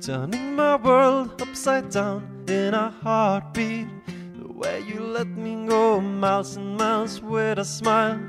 turning 0.00 0.56
my 0.56 0.76
world 0.76 1.42
upside 1.42 1.90
down 1.90 2.44
in 2.48 2.72
a 2.72 2.88
heartbeat. 3.02 3.88
The 4.38 4.50
way 4.50 4.80
you 4.80 5.00
let 5.00 5.28
me 5.28 5.66
go 5.66 6.00
miles 6.00 6.56
and 6.56 6.78
miles 6.78 7.20
with 7.20 7.58
a 7.58 7.64
smile. 7.64 8.20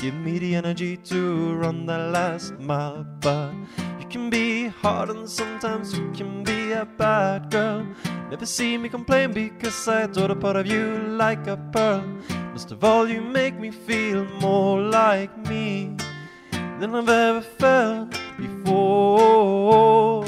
Give 0.00 0.14
me 0.14 0.38
the 0.38 0.54
energy 0.54 0.96
to 0.96 1.54
run 1.56 1.84
the 1.84 1.98
last 1.98 2.58
mile, 2.58 3.04
but 3.20 3.52
you 4.00 4.06
can 4.08 4.30
be 4.30 4.68
hard 4.68 5.10
and 5.10 5.28
sometimes 5.28 5.92
you 5.92 6.10
can 6.12 6.42
be 6.42 6.72
a 6.72 6.86
bad 6.86 7.50
girl. 7.50 7.86
Never 8.30 8.46
see 8.46 8.78
me 8.78 8.88
complain 8.88 9.32
because 9.32 9.86
I 9.86 10.02
adore 10.02 10.28
the 10.28 10.36
part 10.36 10.56
of 10.56 10.66
you 10.66 10.96
like 11.18 11.46
a 11.46 11.58
pearl. 11.70 12.02
Most 12.52 12.70
of 12.72 12.82
all, 12.82 13.06
you 13.06 13.20
make 13.20 13.58
me 13.60 13.70
feel 13.70 14.24
more 14.40 14.80
like 14.80 15.36
me 15.46 15.94
than 16.78 16.94
I've 16.94 17.06
ever 17.06 17.42
felt. 17.42 18.18
Before. 18.38 20.19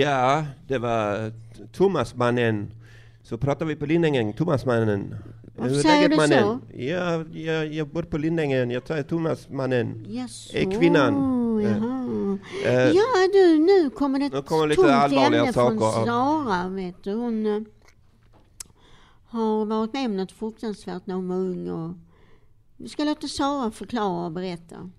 Ja, 0.00 0.44
det 0.68 0.78
var 0.78 1.32
Thomasmannen. 1.72 2.70
Så 3.22 3.38
pratar 3.38 3.66
vi 3.66 3.76
på 3.76 3.86
Lindängen, 3.86 4.32
Thomasmannen. 4.32 5.14
Varför 5.56 5.74
säger 5.74 6.08
du 6.08 6.16
mannen? 6.16 6.42
så? 6.42 6.80
Ja, 6.80 7.24
jag, 7.32 7.74
jag 7.74 7.88
bor 7.88 8.02
på 8.02 8.18
Lindängen. 8.18 8.70
Jag 8.70 8.86
säger 8.86 9.02
Thomasmannen. 9.02 10.04
Jaså, 10.08 10.56
Är 10.56 10.78
kvinnan. 10.78 11.14
Eh, 11.60 11.70
Jaha. 11.70 12.38
eh, 12.64 12.90
ja 12.90 13.28
du, 13.32 13.58
nu 13.58 13.90
kommer 13.90 14.18
det 14.18 14.28
Nu 14.32 14.42
kommer 14.42 14.66
lite 14.66 14.94
allvarliga 14.94 15.40
ämne 15.40 15.52
från 15.52 15.78
saker. 15.80 16.06
Sara, 16.06 16.68
vet 16.68 17.04
du. 17.04 17.14
Hon 17.14 17.46
eh, 17.46 17.62
har 19.24 19.64
varit 19.64 19.92
med 19.92 20.06
om 20.06 20.16
något 20.16 20.32
fruktansvärt 20.32 21.06
när 21.06 21.14
hon 21.14 21.28
var 21.28 21.36
ung 21.36 21.70
och 21.70 21.94
vi 22.76 22.88
ska 22.88 23.04
låta 23.04 23.28
Sara 23.28 23.70
förklara 23.70 24.26
och 24.26 24.32
berätta. 24.32 24.90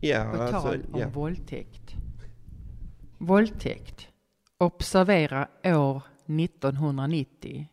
Ja, 0.00 0.32
På 0.34 0.42
alltså, 0.42 0.60
tal 0.60 0.78
om 0.92 1.00
ja. 1.00 1.08
våldtäkt. 1.08 1.87
Våldtäkt. 3.20 4.08
Observera 4.58 5.48
år 5.64 6.02
1990. 6.26 7.68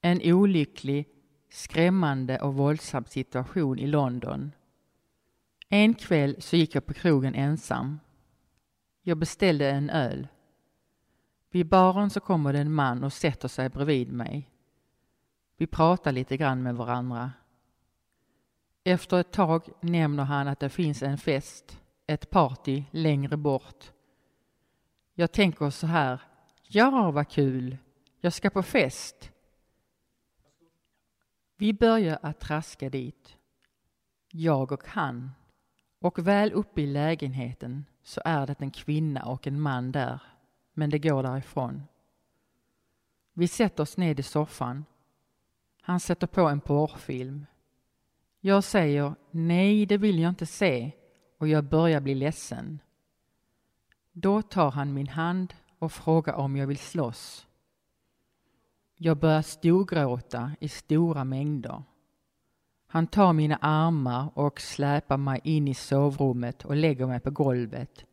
En 0.00 0.20
olycklig, 0.24 1.08
skrämmande 1.50 2.40
och 2.40 2.54
våldsam 2.54 3.04
situation 3.04 3.78
i 3.78 3.86
London. 3.86 4.52
En 5.68 5.94
kväll 5.94 6.36
så 6.38 6.56
gick 6.56 6.74
jag 6.74 6.86
på 6.86 6.94
krogen 6.94 7.34
ensam. 7.34 8.00
Jag 9.02 9.18
beställde 9.18 9.70
en 9.70 9.90
öl. 9.90 10.28
Vid 11.50 11.68
baren 11.68 12.10
så 12.10 12.20
kommer 12.20 12.52
det 12.52 12.58
en 12.58 12.74
man 12.74 13.04
och 13.04 13.12
sätter 13.12 13.48
sig 13.48 13.68
bredvid 13.68 14.12
mig. 14.12 14.50
Vi 15.56 15.66
pratar 15.66 16.12
lite 16.12 16.36
grann 16.36 16.62
med 16.62 16.76
varandra. 16.76 17.32
Efter 18.84 19.20
ett 19.20 19.32
tag 19.32 19.68
nämner 19.80 20.24
han 20.24 20.48
att 20.48 20.60
det 20.60 20.68
finns 20.68 21.02
en 21.02 21.18
fest, 21.18 21.80
ett 22.06 22.30
party 22.30 22.84
längre 22.90 23.36
bort. 23.36 23.93
Jag 25.14 25.32
tänker 25.32 25.70
så 25.70 25.86
här, 25.86 26.20
ja 26.62 27.10
vad 27.10 27.28
kul, 27.28 27.78
jag 28.20 28.32
ska 28.32 28.50
på 28.50 28.62
fest. 28.62 29.30
Vi 31.56 31.72
börjar 31.72 32.18
att 32.22 32.40
traska 32.40 32.90
dit. 32.90 33.36
Jag 34.30 34.72
och 34.72 34.86
han. 34.86 35.30
Och 35.98 36.18
väl 36.18 36.52
uppe 36.52 36.80
i 36.80 36.86
lägenheten 36.86 37.84
så 38.02 38.20
är 38.24 38.46
det 38.46 38.60
en 38.60 38.70
kvinna 38.70 39.24
och 39.24 39.46
en 39.46 39.60
man 39.60 39.92
där, 39.92 40.22
men 40.72 40.90
det 40.90 40.98
går 40.98 41.22
därifrån. 41.22 41.82
Vi 43.32 43.48
sätter 43.48 43.82
oss 43.82 43.96
ned 43.96 44.20
i 44.20 44.22
soffan. 44.22 44.84
Han 45.82 46.00
sätter 46.00 46.26
på 46.26 46.48
en 46.48 46.60
porrfilm. 46.60 47.46
Jag 48.40 48.64
säger 48.64 49.14
nej, 49.30 49.86
det 49.86 49.98
vill 49.98 50.18
jag 50.18 50.28
inte 50.28 50.46
se 50.46 50.92
och 51.38 51.48
jag 51.48 51.64
börjar 51.64 52.00
bli 52.00 52.14
ledsen. 52.14 52.78
Då 54.16 54.42
tar 54.42 54.70
han 54.70 54.94
min 54.94 55.08
hand 55.08 55.54
och 55.78 55.92
frågar 55.92 56.34
om 56.34 56.56
jag 56.56 56.66
vill 56.66 56.78
slåss. 56.78 57.46
Jag 58.96 59.16
börjar 59.16 59.42
storgråta 59.42 60.52
i 60.60 60.68
stora 60.68 61.24
mängder. 61.24 61.82
Han 62.86 63.06
tar 63.06 63.32
mina 63.32 63.56
armar 63.56 64.38
och 64.38 64.60
släpar 64.60 65.16
mig 65.16 65.40
in 65.44 65.68
i 65.68 65.74
sovrummet 65.74 66.64
och 66.64 66.76
lägger 66.76 67.06
mig 67.06 67.20
på 67.20 67.30
golvet. 67.30 68.04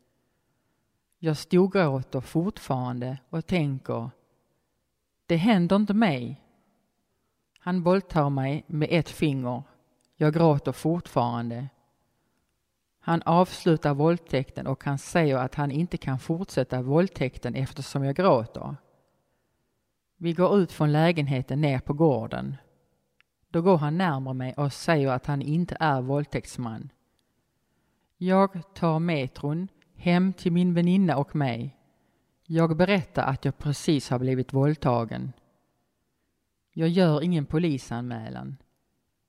Jag 1.19 1.37
storgråter 1.37 2.21
fortfarande 2.21 3.17
och 3.29 3.45
tänker, 3.45 4.09
det 5.25 5.37
händer 5.37 5.75
inte 5.75 5.93
mig. 5.93 6.41
Han 7.59 7.83
våldtar 7.83 8.29
mig 8.29 8.63
med 8.67 8.87
ett 8.91 9.09
finger. 9.09 9.63
Jag 10.15 10.33
gråter 10.33 10.71
fortfarande. 10.71 11.67
Han 13.03 13.21
avslutar 13.21 13.93
våldtäkten 13.93 14.67
och 14.67 14.83
han 14.83 14.97
säger 14.97 15.37
att 15.37 15.55
han 15.55 15.71
inte 15.71 15.97
kan 15.97 16.19
fortsätta 16.19 16.81
våldtäkten 16.81 17.55
eftersom 17.55 18.03
jag 18.03 18.15
gråter. 18.15 18.75
Vi 20.17 20.33
går 20.33 20.57
ut 20.57 20.71
från 20.71 20.91
lägenheten 20.91 21.61
ner 21.61 21.79
på 21.79 21.93
gården. 21.93 22.55
Då 23.49 23.61
går 23.61 23.77
han 23.77 23.97
närmare 23.97 24.33
mig 24.33 24.53
och 24.57 24.73
säger 24.73 25.07
att 25.07 25.25
han 25.25 25.41
inte 25.41 25.77
är 25.79 26.01
våldtäktsman. 26.01 26.89
Jag 28.17 28.73
tar 28.73 28.99
metron 28.99 29.67
hem 29.95 30.33
till 30.33 30.51
min 30.51 30.73
väninna 30.73 31.17
och 31.17 31.35
mig. 31.35 31.77
Jag 32.45 32.77
berättar 32.77 33.23
att 33.23 33.45
jag 33.45 33.57
precis 33.57 34.09
har 34.09 34.19
blivit 34.19 34.53
våldtagen. 34.53 35.33
Jag 36.73 36.89
gör 36.89 37.21
ingen 37.21 37.45
polisanmälan. 37.45 38.57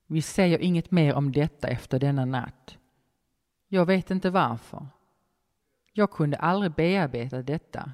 Vi 0.07 0.21
säger 0.21 0.59
inget 0.59 0.91
mer 0.91 1.13
om 1.13 1.31
detta 1.31 1.67
efter 1.67 1.99
denna 1.99 2.25
natt. 2.25 2.77
Jag 3.73 3.85
vet 3.85 4.11
inte 4.11 4.29
varför. 4.29 4.87
Jag 5.93 6.11
kunde 6.11 6.37
aldrig 6.37 6.71
bearbeta 6.71 7.41
detta. 7.41 7.91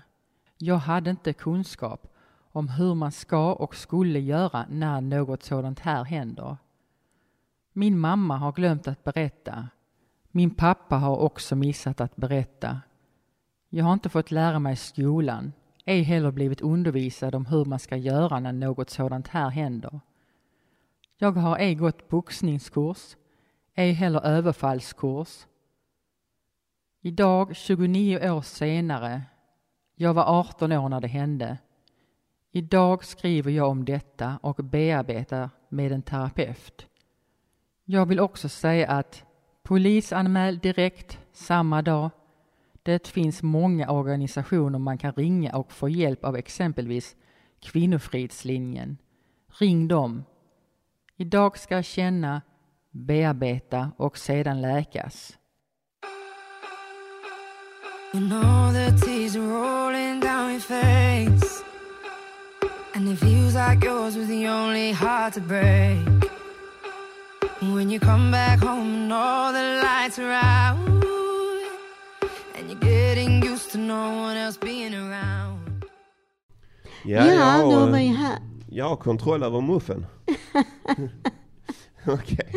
Jag 0.57 0.75
hade 0.75 1.09
inte 1.09 1.33
kunskap 1.33 2.07
om 2.51 2.69
hur 2.69 2.95
man 2.95 3.11
ska 3.11 3.53
och 3.53 3.75
skulle 3.75 4.19
göra 4.19 4.65
när 4.69 5.01
något 5.01 5.43
sådant 5.43 5.79
här 5.79 6.03
händer. 6.03 6.57
Min 7.73 7.99
mamma 7.99 8.37
har 8.37 8.51
glömt 8.51 8.87
att 8.87 9.03
berätta. 9.03 9.67
Min 10.31 10.55
pappa 10.55 10.95
har 10.95 11.17
också 11.17 11.55
missat 11.55 12.01
att 12.01 12.15
berätta. 12.15 12.81
Jag 13.69 13.85
har 13.85 13.93
inte 13.93 14.09
fått 14.09 14.31
lära 14.31 14.59
mig 14.59 14.73
i 14.73 14.75
skolan, 14.75 15.53
ej 15.85 16.01
heller 16.01 16.31
blivit 16.31 16.61
undervisad 16.61 17.35
om 17.35 17.45
hur 17.45 17.65
man 17.65 17.79
ska 17.79 17.95
göra 17.95 18.39
när 18.39 18.53
något 18.53 18.89
sådant 18.89 19.27
här 19.27 19.49
händer. 19.49 19.99
Jag 21.17 21.31
har 21.31 21.57
ej 21.57 21.75
gått 21.75 22.07
boxningskurs, 22.07 23.15
ej 23.75 23.91
heller 23.91 24.25
överfallskurs. 24.25 25.45
Idag, 27.01 27.55
29 27.55 28.31
år 28.31 28.41
senare, 28.41 29.21
jag 29.95 30.13
var 30.13 30.39
18 30.39 30.71
år 30.71 30.89
när 30.89 31.01
det 31.01 31.07
hände. 31.07 31.57
Idag 32.51 33.05
skriver 33.05 33.51
jag 33.51 33.69
om 33.69 33.85
detta 33.85 34.39
och 34.41 34.55
bearbetar 34.55 35.49
med 35.69 35.91
en 35.91 36.01
terapeut. 36.01 36.87
Jag 37.85 38.05
vill 38.05 38.19
också 38.19 38.49
säga 38.49 38.87
att 38.87 39.23
polisanmäl 39.63 40.59
direkt 40.59 41.19
samma 41.31 41.81
dag. 41.81 42.09
Det 42.83 43.07
finns 43.07 43.43
många 43.43 43.91
organisationer 43.91 44.79
man 44.79 44.97
kan 44.97 45.13
ringa 45.13 45.55
och 45.55 45.71
få 45.71 45.89
hjälp 45.89 46.23
av 46.23 46.35
exempelvis 46.35 47.15
Kvinnofridslinjen. 47.59 48.97
Ring 49.59 49.87
dem. 49.87 50.23
Idag 51.15 51.57
ska 51.57 51.75
jag 51.75 51.85
känna, 51.85 52.41
bearbeta 52.91 53.91
och 53.97 54.17
sedan 54.17 54.61
läkas. 54.61 55.38
You 58.13 58.33
all 58.33 58.71
the 58.71 58.91
tears 59.05 59.35
are 59.35 59.41
rolling 59.41 60.19
down 60.19 60.51
your 60.51 60.59
face. 60.61 61.63
And 62.95 63.07
it 63.07 63.17
feels 63.17 63.53
like 63.55 63.83
yours 63.83 64.15
was 64.17 64.27
the 64.27 64.47
only 64.47 64.91
heart 64.91 65.33
to 65.33 65.41
break. 65.41 65.99
When 67.61 67.89
you 67.89 67.99
come 67.99 68.31
back 68.31 68.59
home 68.59 68.93
and 69.03 69.13
all 69.13 69.53
the 69.53 69.81
lights 69.83 70.17
are 70.19 70.31
out. 70.31 70.77
And 72.55 72.69
you're 72.69 72.79
getting 72.79 73.43
used 73.43 73.71
to 73.71 73.77
no 73.77 74.09
one 74.23 74.37
else 74.37 74.57
being 74.57 74.93
around. 74.95 75.85
Ja, 77.05 77.25
Ja, 77.25 77.33
jag, 77.33 77.59
då 77.61 77.71
har, 77.71 77.79
var 77.79 77.87
eh, 77.87 77.93
vi 77.93 78.07
här. 78.07 78.37
jag 78.69 78.89
har 78.89 78.95
kontroll 78.95 79.43
över 79.43 79.61
muffen. 79.61 80.05
Okej. 82.07 82.51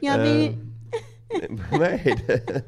Ja, 0.00 0.16
vi- 0.16 0.58
Eh, 1.30 1.48
vad 1.70 1.82
är 1.82 2.16
det? 2.26 2.62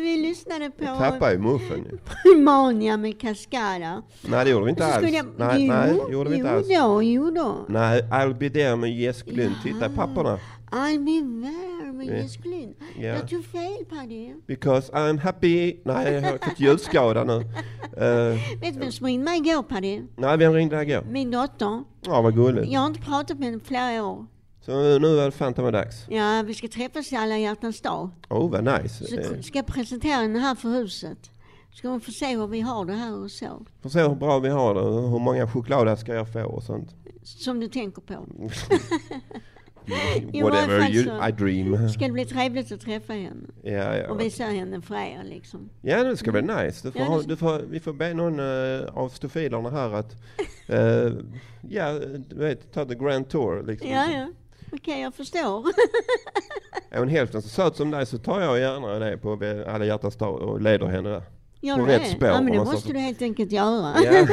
Vi 0.00 0.16
lyssnade 0.16 0.70
på 0.70 0.84
Jag 0.84 0.98
tappade 0.98 1.32
ju 1.32 1.38
muffen 1.38 1.84
ju. 1.90 1.98
Primania 2.22 2.96
med 2.96 3.20
Cascada. 3.20 4.02
Nej, 4.22 4.44
det 4.44 4.50
gjorde 4.50 4.64
vi 4.64 4.70
inte 4.70 4.86
alls. 4.86 5.12
jag- 5.12 5.26
Nej, 5.36 5.66
jo, 5.66 5.72
nej, 5.72 6.00
det 6.06 6.12
gjorde 6.12 6.30
vi 6.30 6.36
inte 6.36 6.50
alls. 6.50 6.68
Då, 6.68 7.02
jo 7.02 7.30
då. 7.30 7.64
Nej, 7.68 8.02
I'll 8.02 8.34
be 8.38 8.50
there 8.50 8.76
med 8.76 8.90
Jessica 8.96 9.30
Lund. 9.32 9.54
Titta 9.64 9.86
i 9.86 9.88
papperna. 9.96 10.38
I'll 10.70 11.04
be 11.04 11.46
there 11.48 11.92
med 11.92 12.06
Ja. 12.06 12.12
Jessica 12.14 12.48
Lind. 12.48 12.74
Ja. 12.98 13.06
Jag 13.06 13.28
tog 13.28 13.44
fel 13.44 13.84
Paddy. 13.90 14.32
Because 14.46 14.92
I'm 14.92 15.18
happy. 15.18 15.76
Nej, 15.84 16.12
jag 16.14 16.22
har 16.22 16.30
fått 16.30 16.60
ljudskada 16.60 17.24
nu. 17.24 17.36
Eh, 17.96 18.60
Vet 18.60 18.74
du 18.74 18.80
vem 18.80 18.92
som 18.92 19.06
ringde 19.06 19.24
mig 19.24 19.38
igår 19.38 19.62
Paddy? 19.62 20.00
nej, 20.16 20.36
vem 20.38 20.52
ringde 20.52 20.82
igår? 20.82 21.02
Min 21.10 21.30
dotter. 21.30 21.84
Ja, 22.06 22.22
vad 22.22 22.34
gulligt. 22.34 22.72
Jag 22.72 22.80
har 22.80 22.86
inte 22.86 23.00
pratat 23.00 23.38
med 23.38 23.48
henne 23.48 23.58
på 23.58 23.64
flera 23.64 24.06
år. 24.06 24.26
Så 24.66 24.98
nu 24.98 25.18
är 25.18 25.24
det 25.24 25.30
fan 25.30 25.52
dags. 25.72 26.06
Ja, 26.08 26.42
vi 26.46 26.54
ska 26.54 26.68
träffas 26.68 27.12
i 27.12 27.16
alla 27.16 27.38
hjärtans 27.38 27.80
dag. 27.80 28.10
Oh, 28.28 28.50
vad 28.50 28.64
nice. 28.64 29.04
Så 29.06 29.42
ska 29.42 29.58
jag 29.58 29.66
presentera 29.66 30.12
henne 30.12 30.38
här 30.38 30.54
för 30.54 30.68
huset. 30.68 31.18
Ska 31.74 31.88
hon 31.88 32.00
få 32.00 32.10
se 32.10 32.36
hur 32.36 32.46
vi 32.46 32.60
har 32.60 32.84
det 32.84 32.92
här 32.92 33.18
och 33.24 33.30
så. 33.30 33.66
Får 33.82 33.90
se 33.90 34.02
hur 34.02 34.14
bra 34.14 34.38
vi 34.38 34.48
har 34.48 34.74
det 34.74 34.80
och 34.80 35.10
hur 35.10 35.18
många 35.18 35.48
chokladaskar 35.48 36.14
jag 36.14 36.32
får 36.32 36.44
och 36.44 36.62
sånt. 36.62 36.94
Som 37.22 37.60
du 37.60 37.68
tänker 37.68 38.02
på. 38.02 38.14
Whatever 40.42 40.90
you, 40.90 41.28
I 41.28 41.32
dream. 41.32 41.88
Ska 41.88 42.06
det 42.06 42.12
bli 42.12 42.24
trevligt 42.24 42.72
att 42.72 42.80
träffa 42.80 43.12
henne. 43.12 43.46
Ja, 43.62 43.96
ja. 43.96 44.10
Och 44.10 44.20
visa 44.20 44.44
henne 44.44 44.80
för 44.80 44.94
er 44.94 45.24
liksom. 45.24 45.68
Ja, 45.82 46.04
det 46.04 46.16
ska 46.16 46.32
bli 46.32 46.42
nice. 46.42 46.88
Du 46.88 46.92
får, 46.92 47.00
Ja, 47.00 47.06
ha, 47.06 47.22
du 47.22 47.36
får, 47.36 47.58
vi 47.58 47.80
får 47.80 47.92
be 47.92 48.14
någon 48.14 48.40
uh, 48.40 48.98
av 48.98 49.08
stofilerna 49.08 49.70
här 49.70 49.94
att, 49.94 50.16
eh, 50.66 51.12
ja, 51.68 51.92
du 52.28 52.36
vet, 52.36 52.72
ta 52.72 52.84
the 52.84 52.94
grand 52.94 53.28
tour 53.28 53.62
liksom. 53.66 53.90
Ja, 53.90 54.12
ja. 54.12 54.28
Okej, 54.76 55.00
jag 55.00 55.14
förstår. 55.14 55.66
Är 56.90 56.98
hon 56.98 57.08
hälften 57.08 57.42
så 57.42 57.48
söt 57.48 57.76
som 57.76 57.90
dig 57.90 58.06
så 58.06 58.18
tar 58.18 58.40
jag 58.40 58.58
gärna 58.58 58.98
det 58.98 59.18
på 59.18 59.32
alla 59.66 59.84
hjärtans 59.84 60.16
dag 60.16 60.34
och 60.42 60.60
leder 60.60 60.86
henne 60.86 61.08
där. 61.10 61.22
Gör 61.60 61.76
på 61.76 61.84
rätt 61.86 62.02
det? 62.02 62.08
spår. 62.08 62.28
Ja, 62.28 62.40
men 62.40 62.52
det 62.52 62.58
så 62.58 62.64
måste 62.64 62.86
får- 62.86 62.94
du 62.94 63.00
helt 63.00 63.22
enkelt 63.22 63.52
göra. 63.52 63.94
Ja. 64.04 64.10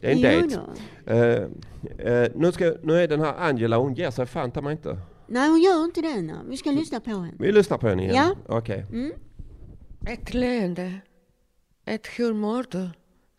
det 0.00 0.10
är 0.10 0.12
en 0.12 0.22
dejt. 0.22 0.58
Eh, 1.06 2.12
eh, 2.12 2.30
nu, 2.34 2.52
ska, 2.52 2.74
nu 2.82 3.02
är 3.02 3.08
den 3.08 3.20
här 3.20 3.34
Angela, 3.38 3.76
hon 3.76 3.94
ger 3.94 4.10
sig 4.10 4.26
fan 4.26 4.52
mig 4.62 4.72
inte. 4.72 4.98
Nej, 5.26 5.48
hon 5.48 5.60
gör 5.62 5.84
inte 5.84 6.00
det. 6.00 6.20
nu. 6.20 6.34
Vi 6.48 6.56
ska 6.56 6.70
lyssna 6.70 7.00
på 7.00 7.10
henne. 7.10 7.32
Vi 7.38 7.52
lyssnar 7.52 7.78
på 7.78 7.88
henne 7.88 8.02
igen. 8.02 8.14
Ja. 8.16 8.56
Okej. 8.58 8.86
Mm. 8.92 9.12
Ett 10.06 10.34
leende, 10.34 10.92
ett 11.84 12.06
hur 12.06 12.34
mår 12.34 12.64
du? 12.70 12.90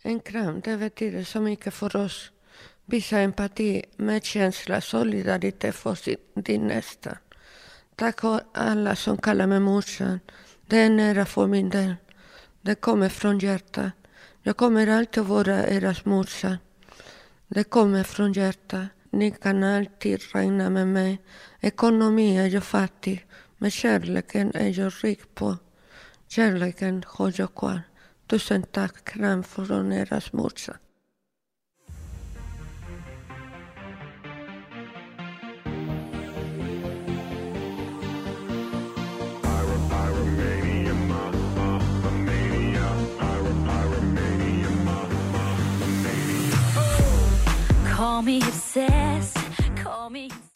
En 0.04 0.20
kram, 0.20 0.60
det 0.64 0.78
betyder 0.78 1.24
så 1.24 1.42
mycket 1.42 1.74
för 1.74 1.96
oss. 1.96 2.32
Visa 2.88 3.20
empati, 3.20 3.84
medkänsla, 3.98 4.82
solidaritet 4.82 5.76
för 5.76 5.96
sin, 5.96 6.18
din 6.34 6.68
nästa. 6.68 7.18
Tack 7.96 8.22
för 8.22 8.42
alla 8.54 8.96
som 8.96 9.18
kallar 9.18 9.48
mig 9.48 9.60
morsan. 9.60 10.20
Det 10.68 10.78
är 10.78 10.90
nära 10.90 11.26
för 11.26 11.48
min 11.48 11.70
del. 11.70 11.96
Det 12.62 12.76
kommer 12.76 13.10
från 13.10 13.40
hjärtat. 13.40 13.92
Jag 14.42 14.58
kommer 14.58 14.88
alltid 14.88 15.24
att 15.24 15.30
vara 15.30 15.68
eras 15.68 16.06
morsa. 16.06 16.58
Det 17.48 17.64
kommer 17.64 18.04
från 18.04 18.34
hjärtat. 18.34 18.88
Ni 19.10 19.32
kan 19.32 19.64
alltid 19.64 20.22
regna 20.34 20.70
med 20.70 20.88
mig. 20.88 21.22
Ekonomi 21.62 22.38
är 22.38 22.46
e 22.46 22.48
jag 22.48 22.64
fattig, 22.64 23.26
men 23.58 23.72
kärleken 23.72 24.52
är 24.56 24.80
jag 24.80 24.94
rik 25.04 25.36
på. 25.36 25.58
Kärleken 26.28 27.04
har 27.08 27.34
jag 27.36 27.56
kvar. 27.56 27.82
Tusen 28.28 28.64
tack, 28.64 29.04
kram 29.04 29.44
från 29.44 29.92
eras 29.94 30.34
morsa. 30.34 30.78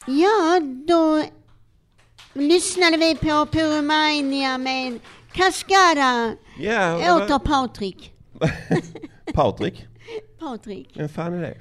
Ja, 0.06 0.60
då 0.86 1.22
lyssnade 2.32 2.96
vi 2.96 3.16
på 3.16 3.46
Puromania 3.46 4.58
med 4.58 4.98
Cascada. 5.32 6.32
Ja, 6.60 6.98
var- 6.98 7.24
Åter 7.26 7.38
Patrik. 7.38 8.12
Patrik? 9.34 9.86
Patrik. 10.38 10.88
Vem 10.96 11.08
fan 11.08 11.34
är 11.34 11.40
det? 11.42 11.56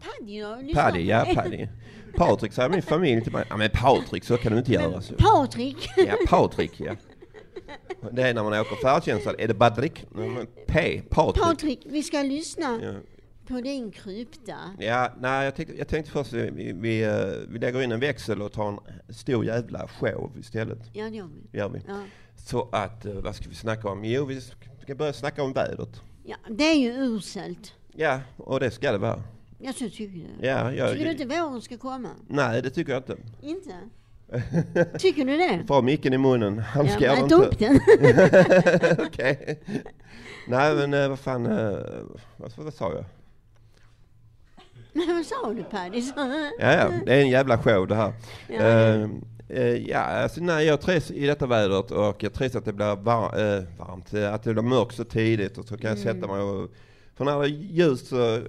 Paddy 0.00 0.40
då? 0.40 0.74
Paddy, 0.74 1.00
ja 1.06 1.26
Paddy. 1.34 1.66
Patrik 2.16 2.52
säger 2.52 2.68
min 2.68 2.82
familj 2.82 3.22
till 3.22 3.32
mig. 3.32 3.44
Ja 3.50 3.56
men 3.56 3.70
Patrik, 3.70 4.24
så 4.24 4.36
kan 4.36 4.52
du 4.52 4.58
inte 4.58 4.72
göra. 4.72 5.02
Så. 5.02 5.14
Patrik. 5.14 5.88
Ja, 5.96 6.14
Patrik 6.28 6.72
ja. 6.80 6.92
Det 8.12 8.22
är 8.22 8.34
när 8.34 8.42
man 8.42 8.60
åker 8.60 8.76
färdtjänst, 8.76 9.26
är 9.38 9.48
det 9.48 9.54
Badrik? 9.54 10.04
P, 10.66 11.02
Patrik. 11.10 11.42
Patrik, 11.44 11.80
vi 11.84 12.02
ska 12.02 12.22
lyssna 12.22 12.80
Ja. 12.82 12.92
På 13.52 13.60
din 13.60 13.90
krypta. 13.90 14.56
Ja, 14.78 15.12
nej 15.20 15.44
jag 15.44 15.54
tänkte, 15.54 15.74
jag 15.78 15.88
tänkte 15.88 16.10
först 16.12 16.32
vi, 16.32 16.50
vi, 16.50 16.72
vi, 16.72 17.02
eh, 17.04 17.48
vi 17.48 17.58
lägger 17.58 17.82
in 17.82 17.92
en 17.92 18.00
växel 18.00 18.42
och 18.42 18.52
tar 18.52 18.68
en 18.68 18.78
stor 19.14 19.44
jävla 19.44 19.88
show 19.88 20.32
istället. 20.40 20.78
Ja, 20.92 21.04
det 21.04 21.16
gör 21.16 21.28
vi. 21.52 21.58
Gör 21.58 21.68
vi. 21.68 21.80
Ja. 21.88 22.00
Så 22.36 22.68
att, 22.72 23.04
eh, 23.06 23.12
vad 23.14 23.34
ska 23.36 23.48
vi 23.48 23.54
snacka 23.54 23.88
om? 23.88 24.04
Jo, 24.04 24.24
vi 24.24 24.40
ska 24.82 24.94
börja 24.94 25.12
snacka 25.12 25.42
om 25.42 25.52
vädret. 25.52 26.00
Ja, 26.24 26.36
det 26.50 26.64
är 26.64 26.74
ju 26.76 26.90
uselt. 26.92 27.72
Ja, 27.94 28.20
och 28.36 28.60
det 28.60 28.70
ska 28.70 28.92
det 28.92 28.98
vara. 28.98 29.22
Jag 29.58 29.74
så 29.74 29.90
tycker 29.90 30.28
det. 30.40 30.46
Ja, 30.46 30.72
jag, 30.72 30.90
Tycker 30.92 31.04
du 31.04 31.10
inte 31.10 31.24
våren 31.26 31.60
ska 31.62 31.78
komma? 31.78 32.08
Nej, 32.28 32.62
det 32.62 32.70
tycker 32.70 32.92
jag 32.92 32.98
inte. 33.00 33.16
Inte? 33.40 33.74
Tycker 34.98 35.24
du 35.24 35.36
det? 35.36 35.64
Få 35.68 35.82
micken 35.82 36.12
i 36.12 36.18
munnen, 36.18 36.58
han 36.58 36.86
Ja, 36.86 36.92
ska 36.92 37.16
inte. 37.16 37.34
upp 37.34 37.58
den. 37.58 37.80
Okej. 39.06 39.60
Nej 40.48 40.74
men 40.74 40.94
eh, 40.94 41.08
vad 41.08 41.18
fan, 41.18 41.46
eh, 41.46 41.78
vad, 42.36 42.52
vad 42.56 42.74
sa 42.74 42.92
jag? 42.94 43.04
Men 45.06 45.16
vad 45.16 45.24
sa 45.26 45.52
du 45.52 45.64
Paddy? 45.64 46.02
Ja, 46.16 46.72
ja, 46.72 46.90
det 47.06 47.14
är 47.14 47.20
en 47.20 47.30
jävla 47.30 47.58
show 47.58 47.86
det 47.88 47.94
här. 47.94 48.12
Ja. 48.48 48.54
Eh, 48.60 49.08
eh, 49.48 49.88
ja, 49.88 49.98
alltså 49.98 50.40
nej, 50.40 50.66
jag 50.66 50.80
trivs 50.80 51.10
i 51.10 51.26
detta 51.26 51.46
vädret 51.46 51.90
och 51.90 52.22
jag 52.22 52.32
trivs 52.32 52.56
att 52.56 52.64
det 52.64 52.72
blir 52.72 52.96
var, 52.96 53.24
eh, 53.24 53.62
varmt, 53.78 54.14
att 54.14 54.42
det 54.42 54.52
blir 54.52 54.62
mörkt 54.62 54.94
så 54.96 55.04
tidigt 55.04 55.58
och 55.58 55.64
så 55.64 55.76
kan 55.76 55.90
jag 55.90 55.98
Mm. 55.98 56.14
sätta 56.14 56.32
mig 56.32 56.42
och 56.42 56.70
för 57.14 57.24
när 57.24 57.38
det 57.40 57.44
är 57.46 57.48
ljust 57.48 58.06
så, 58.06 58.40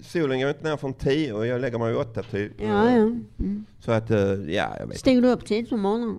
solen 0.00 0.40
går 0.40 0.48
inte 0.48 0.68
ner 0.68 0.76
från 0.76 0.94
tio 0.94 1.32
och 1.32 1.46
jag 1.46 1.60
lägger 1.60 1.78
mig 1.78 1.94
åtta 1.94 2.22
typ. 2.22 2.52
Ja, 2.60 2.90
ja. 2.90 2.96
Mm. 2.96 3.66
Så 3.80 3.92
att, 3.92 4.10
ja 4.46 4.76
jag 4.78 4.86
vet 4.86 4.98
Steg 4.98 5.22
du 5.22 5.28
upp 5.28 5.46
tidigt 5.46 5.70
på 5.70 5.76
morgonen? 5.76 6.18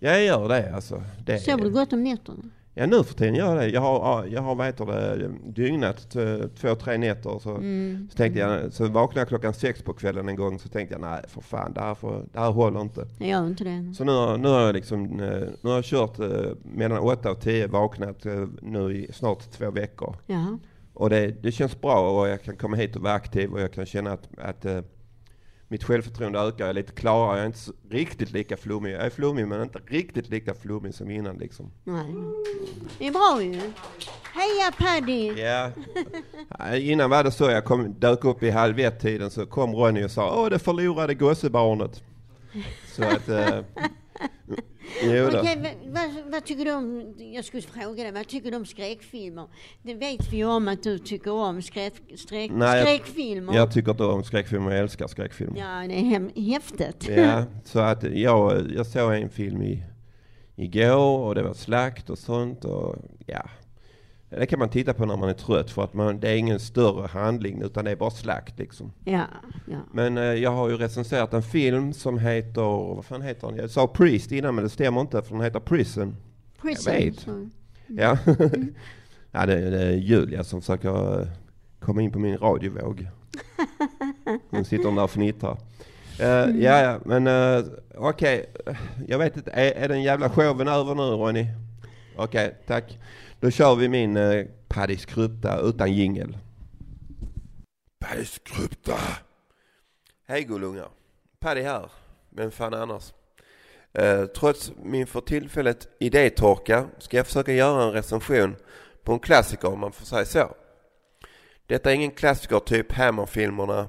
Ja, 0.00 0.10
jag 0.10 0.24
gör 0.24 0.48
det 0.48 0.74
alltså. 0.74 1.02
Det, 1.26 1.38
Sover 1.38 1.64
du 1.64 1.70
gott 1.70 1.92
om 1.92 2.04
nätterna? 2.04 2.38
Ja 2.78 2.86
nu 2.86 3.04
för 3.04 3.14
tiden 3.14 3.34
gör 3.34 3.46
jag 3.48 3.56
det. 3.56 3.68
Jag 3.68 3.80
har, 3.80 4.26
jag 4.26 4.42
har 4.42 4.54
vad 4.54 4.66
heter 4.66 4.86
det, 4.86 5.30
dygnat 5.46 6.16
eh, 6.16 6.38
två, 6.60 6.74
tre 6.74 6.98
nätter. 6.98 7.38
Så, 7.38 7.50
Mm. 7.50 8.08
så 8.10 8.16
tänkte 8.16 8.40
jag, 8.40 8.72
så 8.72 8.88
vaknade 8.88 9.20
jag 9.20 9.28
klockan 9.28 9.54
sex 9.54 9.82
på 9.82 9.92
kvällen 9.92 10.28
en 10.28 10.36
gång. 10.36 10.58
Så 10.58 10.68
tänkte 10.68 10.94
jag, 10.94 11.00
nej 11.00 11.20
för 11.28 11.40
fan, 11.40 11.72
det 11.72 11.80
här, 11.80 11.94
får, 11.94 12.24
det 12.32 12.38
här 12.40 12.50
håller 12.50 12.80
inte. 12.80 13.06
Jag 13.18 13.28
gör 13.28 13.46
inte 13.46 13.64
det. 13.64 13.94
Så 13.96 14.04
nu, 14.04 14.36
nu 14.42 14.48
har 14.48 14.60
jag 14.60 14.74
liksom, 14.74 15.20
eh, 15.20 15.38
nu 15.60 15.68
har 15.70 15.74
jag 15.74 15.84
kört 15.84 16.18
eh, 16.18 16.26
mellan 16.62 16.98
åtta 16.98 17.30
och 17.30 17.40
tio, 17.40 17.66
vaknat 17.66 18.26
nu 18.62 18.92
i 18.96 19.12
snart 19.12 19.50
två 19.50 19.70
veckor. 19.70 20.16
Jaha. 20.26 20.58
Och 20.94 21.10
det, 21.10 21.42
det 21.42 21.52
känns 21.52 21.80
bra 21.80 22.20
och 22.20 22.28
jag 22.28 22.42
kan 22.42 22.56
komma 22.56 22.76
hit 22.76 22.96
och 22.96 23.02
vara 23.02 23.14
aktiv 23.14 23.52
och 23.52 23.60
jag 23.60 23.72
kan 23.72 23.86
känna 23.86 24.12
att, 24.12 24.28
att 24.38 24.66
mitt 25.68 25.84
självförtroende 25.84 26.38
ökar. 26.38 26.64
Jag 26.64 26.68
är 26.68 26.74
lite 26.74 26.92
klarare, 26.92 27.36
jag 27.36 27.42
är 27.42 27.46
inte 27.46 27.58
riktigt 27.90 28.32
lika 28.32 28.56
flummig. 28.56 28.92
Jag 28.92 29.06
är 29.06 29.10
flummig 29.10 29.48
men 29.48 29.62
inte 29.62 29.80
riktigt 29.86 30.28
lika 30.28 30.54
flummig 30.54 30.94
som 30.94 31.10
innan 31.10 31.36
liksom. 31.36 31.70
Nej. 31.84 32.14
Det 32.98 33.06
är 33.06 33.12
bra 33.12 33.42
ju. 33.42 33.60
Heja 34.32 34.72
Paddy! 34.78 35.42
Ja. 35.42 35.70
Innan 36.76 37.10
var 37.10 37.24
det 37.24 37.30
så, 37.30 37.50
jag 37.50 37.64
kom, 37.64 37.94
dök 37.98 38.24
upp 38.24 38.42
i 38.42 38.50
halv 38.50 38.78
ett-tiden 38.80 39.30
så 39.30 39.46
kom 39.46 39.74
Ronny 39.74 40.04
och 40.04 40.10
sa 40.10 40.42
Åh, 40.42 40.50
det 40.50 40.58
förlorade 40.58 41.14
gossebarnet. 41.14 42.02
Så 42.96 43.04
att... 43.04 43.28
Eh. 43.28 43.60
Okej, 45.02 45.76
vad, 45.86 46.32
vad, 46.32 46.44
tycker 46.44 46.64
du 46.64 46.72
om, 46.72 47.14
jag 47.18 47.44
skulle 47.44 47.62
fråga 47.62 48.02
dig, 48.02 48.12
vad 48.12 48.26
tycker 48.26 48.50
du 48.50 48.56
om 48.56 48.66
skräckfilmer? 48.66 49.46
Det 49.82 49.94
vet 49.94 50.32
vi 50.32 50.36
ju 50.36 50.44
om 50.44 50.68
att 50.68 50.82
du 50.82 50.98
tycker 50.98 51.32
om 51.32 51.62
skräck, 51.62 51.94
skräck, 52.16 52.50
Nej, 52.54 52.82
skräckfilmer. 52.82 53.54
Jag, 53.54 53.62
jag 53.62 53.72
tycker 53.72 53.90
inte 53.90 54.04
om 54.04 54.24
skräckfilmer, 54.24 54.70
jag 54.70 54.80
älskar 54.80 55.06
skräckfilmer. 55.06 55.58
Ja, 55.58 55.88
det 55.88 55.94
är 55.94 56.04
hem, 56.04 56.30
häftigt. 56.36 57.08
Ja, 57.08 57.44
så 57.64 57.78
att 57.78 58.02
jag, 58.02 58.72
jag 58.76 58.86
såg 58.86 59.14
en 59.14 59.30
film 59.30 59.62
i, 59.62 59.82
igår 60.56 61.24
och 61.24 61.34
det 61.34 61.42
var 61.42 61.54
slakt 61.54 62.10
och 62.10 62.18
sånt 62.18 62.64
och 62.64 62.96
ja. 63.26 63.42
Det 64.30 64.46
kan 64.46 64.58
man 64.58 64.68
titta 64.68 64.94
på 64.94 65.06
när 65.06 65.16
man 65.16 65.28
är 65.28 65.34
trött 65.34 65.70
för 65.70 65.84
att 65.84 65.94
man, 65.94 66.20
det 66.20 66.28
är 66.28 66.36
ingen 66.36 66.60
större 66.60 67.06
handling 67.06 67.62
utan 67.62 67.84
det 67.84 67.90
är 67.90 67.96
bara 67.96 68.10
slakt 68.10 68.58
liksom. 68.58 68.92
Ja, 69.04 69.24
ja. 69.66 69.78
Men 69.92 70.18
eh, 70.18 70.24
jag 70.24 70.50
har 70.50 70.68
ju 70.68 70.76
recenserat 70.76 71.34
en 71.34 71.42
film 71.42 71.92
som 71.92 72.18
heter, 72.18 72.94
vad 72.94 73.04
fan 73.04 73.22
heter 73.22 73.46
den? 73.46 73.56
Jag 73.56 73.70
sa 73.70 73.86
Priest 73.86 74.32
innan 74.32 74.54
men 74.54 74.64
det 74.64 74.70
stämmer 74.70 75.00
inte 75.00 75.22
för 75.22 75.34
den 75.34 75.44
heter 75.44 75.60
Prison. 75.60 76.16
Prison, 76.62 76.94
Jag 76.94 77.00
vet. 77.00 77.26
Mm. 77.26 77.50
Ja. 77.86 78.18
ja 79.30 79.46
det, 79.46 79.70
det 79.70 79.82
är 79.82 79.92
Julia 79.92 80.44
som 80.44 80.60
försöker 80.60 81.20
eh, 81.20 81.28
komma 81.80 82.02
in 82.02 82.12
på 82.12 82.18
min 82.18 82.38
radiovåg. 82.38 83.08
Hon 84.50 84.64
sitter 84.64 84.92
där 84.92 85.02
och 85.02 85.10
fnittrar. 85.10 85.58
Uh, 86.20 86.26
ja, 86.62 86.82
ja, 86.82 86.98
men 87.04 87.26
uh, 87.26 87.64
okej. 87.94 88.46
Jag 89.06 89.18
vet 89.18 89.36
inte, 89.36 89.50
är, 89.50 89.70
är 89.70 89.88
den 89.88 90.02
jävla 90.02 90.30
showen 90.30 90.68
över 90.68 90.94
nu 90.94 91.02
Ronny? 91.02 91.46
Okej, 92.16 92.54
tack. 92.66 92.98
Då 93.40 93.50
kör 93.50 93.74
vi 93.74 93.88
min 93.88 94.18
Paddys 94.68 95.04
krypta 95.04 95.60
utan 95.60 95.92
jingel. 95.92 96.38
Krypta. 98.44 98.98
Hej 100.26 100.44
gullungar. 100.44 100.88
Paddy 101.40 101.62
här. 101.62 101.90
Vem 102.30 102.50
fan 102.50 102.74
annars? 102.74 103.12
Eh, 103.92 104.24
trots 104.26 104.72
min 104.82 105.06
för 105.06 105.20
tillfället 105.20 105.88
idétorka 105.98 106.86
ska 106.98 107.16
jag 107.16 107.26
försöka 107.26 107.52
göra 107.52 107.82
en 107.82 107.92
recension 107.92 108.56
på 109.02 109.12
en 109.12 109.18
klassiker 109.18 109.68
om 109.68 109.80
man 109.80 109.92
får 109.92 110.06
säga 110.06 110.24
så. 110.24 110.54
Detta 111.66 111.90
är 111.90 111.94
ingen 111.94 112.10
klassiker 112.10 112.58
typ 112.58 112.92
Hammer-filmerna 112.92 113.88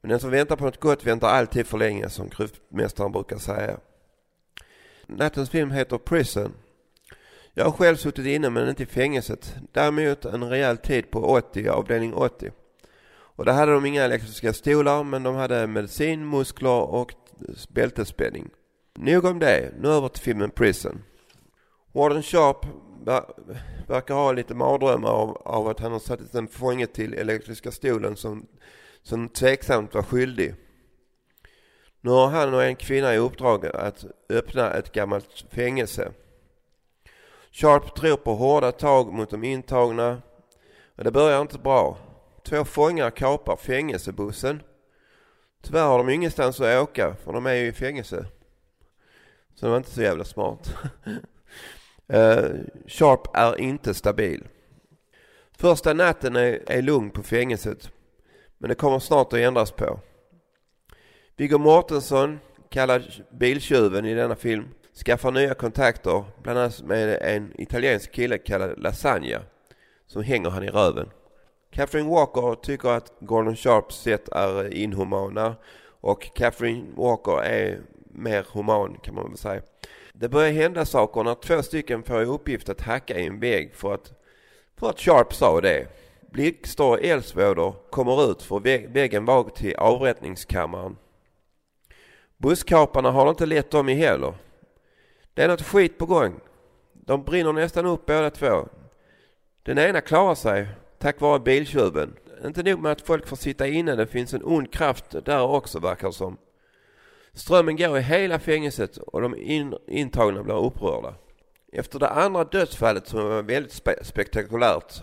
men 0.00 0.08
den 0.08 0.20
som 0.20 0.30
väntar 0.30 0.56
på 0.56 0.64
något 0.64 0.80
gott 0.80 1.06
väntar 1.06 1.28
alltid 1.28 1.66
för 1.66 1.78
länge 1.78 2.08
som 2.08 2.30
kryptmästaren 2.30 3.12
brukar 3.12 3.38
säga. 3.38 3.78
Nattens 5.06 5.50
film 5.50 5.70
heter 5.70 5.98
Prison. 5.98 6.54
Jag 7.54 7.64
har 7.64 7.72
själv 7.72 7.96
suttit 7.96 8.26
inne 8.26 8.50
men 8.50 8.68
inte 8.68 8.82
i 8.82 8.86
fängelset. 8.86 9.54
Däremot 9.72 10.24
en 10.24 10.48
rejäl 10.48 10.76
tid 10.76 11.10
på 11.10 11.24
80, 11.24 11.68
avdelning 11.68 12.14
80. 12.14 12.50
Och 13.14 13.44
där 13.44 13.52
hade 13.52 13.72
de 13.72 13.86
inga 13.86 14.04
elektriska 14.04 14.52
stolar 14.52 15.04
men 15.04 15.22
de 15.22 15.34
hade 15.34 15.66
medicin, 15.66 16.28
muskler 16.28 16.80
och 16.80 17.14
bältesspänning. 17.68 18.50
Nog 18.94 19.24
om 19.24 19.38
det, 19.38 19.72
nu 19.80 19.88
över 19.88 20.08
till 20.08 20.22
filmen 20.22 20.50
Prison. 20.50 21.02
Warden 21.92 22.22
Sharp 22.22 22.66
verkar 23.88 24.14
ha 24.14 24.32
lite 24.32 24.54
mardrömmar 24.54 25.10
av, 25.10 25.42
av 25.44 25.68
att 25.68 25.80
han 25.80 25.92
har 25.92 25.98
satt 25.98 26.34
en 26.34 26.48
fånge 26.48 26.86
till 26.86 27.14
elektriska 27.14 27.70
stolen 27.70 28.16
som, 28.16 28.46
som 29.02 29.28
tveksamt 29.28 29.94
var 29.94 30.02
skyldig. 30.02 30.54
Nu 32.00 32.10
har 32.10 32.28
han 32.28 32.54
och 32.54 32.64
en 32.64 32.76
kvinna 32.76 33.14
i 33.14 33.18
uppdrag 33.18 33.66
att 33.66 34.04
öppna 34.28 34.70
ett 34.70 34.92
gammalt 34.92 35.44
fängelse. 35.50 36.12
Sharp 37.52 37.94
tror 37.94 38.16
på 38.16 38.34
hårda 38.34 38.72
tag 38.72 39.12
mot 39.12 39.30
de 39.30 39.44
intagna 39.44 40.22
och 40.96 41.04
det 41.04 41.10
börjar 41.10 41.40
inte 41.40 41.58
bra. 41.58 41.98
Två 42.44 42.64
fångar 42.64 43.10
kapar 43.10 43.56
fängelsebussen. 43.56 44.62
Tyvärr 45.62 45.86
har 45.86 45.98
de 45.98 46.10
ingenstans 46.10 46.60
att 46.60 46.82
åka 46.82 47.14
för 47.24 47.32
de 47.32 47.46
är 47.46 47.54
ju 47.54 47.66
i 47.66 47.72
fängelse. 47.72 48.26
Så 49.54 49.66
det 49.66 49.70
var 49.70 49.76
inte 49.76 49.90
så 49.90 50.02
jävla 50.02 50.24
smart. 50.24 50.74
uh, 52.14 52.50
Sharp 52.86 53.36
är 53.36 53.60
inte 53.60 53.94
stabil. 53.94 54.44
Första 55.52 55.92
natten 55.92 56.36
är, 56.36 56.62
är 56.66 56.82
lugn 56.82 57.10
på 57.10 57.22
fängelset. 57.22 57.90
Men 58.58 58.68
det 58.68 58.74
kommer 58.74 58.98
snart 58.98 59.32
att 59.32 59.38
ändras 59.38 59.70
på. 59.70 60.00
Viggo 61.36 61.58
Mortensen, 61.58 62.40
kallad 62.68 63.02
biltjuven 63.30 64.06
i 64.06 64.14
denna 64.14 64.36
film, 64.36 64.68
skaffar 64.94 65.30
nya 65.30 65.54
kontakter, 65.54 66.24
bland 66.42 66.58
annat 66.58 66.82
med 66.82 67.18
en 67.22 67.60
italiensk 67.60 68.12
kille 68.12 68.38
kallad 68.38 68.82
Lasagna, 68.82 69.40
som 70.06 70.22
hänger 70.22 70.50
han 70.50 70.62
i 70.64 70.70
röven. 70.70 71.10
Catherine 71.70 72.10
Walker 72.10 72.54
tycker 72.54 72.88
att 72.88 73.12
Gordon 73.20 73.56
Sharps 73.56 73.96
sätt 74.02 74.28
är 74.28 74.74
inhumana 74.74 75.56
och 76.00 76.34
Catherine 76.34 76.84
Walker 76.96 77.42
är 77.42 77.80
mer 78.10 78.46
human 78.52 78.98
kan 79.02 79.14
man 79.14 79.28
väl 79.28 79.38
säga. 79.38 79.62
Det 80.12 80.28
börjar 80.28 80.52
hända 80.52 80.84
saker 80.84 81.24
när 81.24 81.34
två 81.34 81.62
stycken 81.62 82.02
får 82.02 82.22
i 82.22 82.26
uppgift 82.26 82.68
att 82.68 82.80
hacka 82.80 83.18
i 83.18 83.26
en 83.26 83.40
vägg 83.40 83.74
för 83.74 83.94
att, 83.94 84.12
för 84.76 84.90
att 84.90 85.00
Sharp 85.00 85.34
sa 85.34 85.60
det. 85.60 85.86
Blixtar 86.32 86.84
och 86.84 87.04
eldsvådor 87.04 87.74
kommer 87.90 88.30
ut 88.30 88.42
för 88.42 88.60
väg, 88.60 88.90
väggen 88.90 89.24
var 89.24 89.44
till 89.44 89.76
avrättningskammaren. 89.76 90.96
Busskaparna 92.36 93.10
har 93.10 93.24
det 93.24 93.30
inte 93.30 93.46
lätt 93.46 93.74
om 93.74 93.88
i 93.88 93.94
heller. 93.94 94.34
Det 95.34 95.42
är 95.42 95.48
något 95.48 95.62
skit 95.62 95.98
på 95.98 96.06
gång. 96.06 96.40
De 96.92 97.24
brinner 97.24 97.52
nästan 97.52 97.86
upp 97.86 98.06
båda 98.06 98.30
två. 98.30 98.68
Den 99.62 99.78
ena 99.78 100.00
klarar 100.00 100.34
sig 100.34 100.68
tack 100.98 101.20
vare 101.20 101.40
biltjuven. 101.40 102.16
Inte 102.44 102.62
nog 102.62 102.80
med 102.80 102.92
att 102.92 103.00
folk 103.00 103.26
får 103.26 103.36
sitta 103.36 103.66
inne, 103.66 103.96
det 103.96 104.06
finns 104.06 104.34
en 104.34 104.44
ond 104.44 104.72
kraft 104.72 105.24
där 105.24 105.42
också 105.42 105.78
verkar 105.78 106.08
det 106.08 106.14
som. 106.14 106.38
Strömmen 107.32 107.76
går 107.76 107.98
i 107.98 108.00
hela 108.00 108.38
fängelset 108.38 108.96
och 108.96 109.20
de 109.20 109.36
in, 109.36 109.74
intagna 109.86 110.42
blir 110.42 110.64
upprörda. 110.64 111.14
Efter 111.72 111.98
det 111.98 112.08
andra 112.08 112.44
dödsfallet 112.44 113.06
som 113.06 113.28
var 113.28 113.42
väldigt 113.42 113.72
spe, 113.72 114.04
spektakulärt 114.04 115.02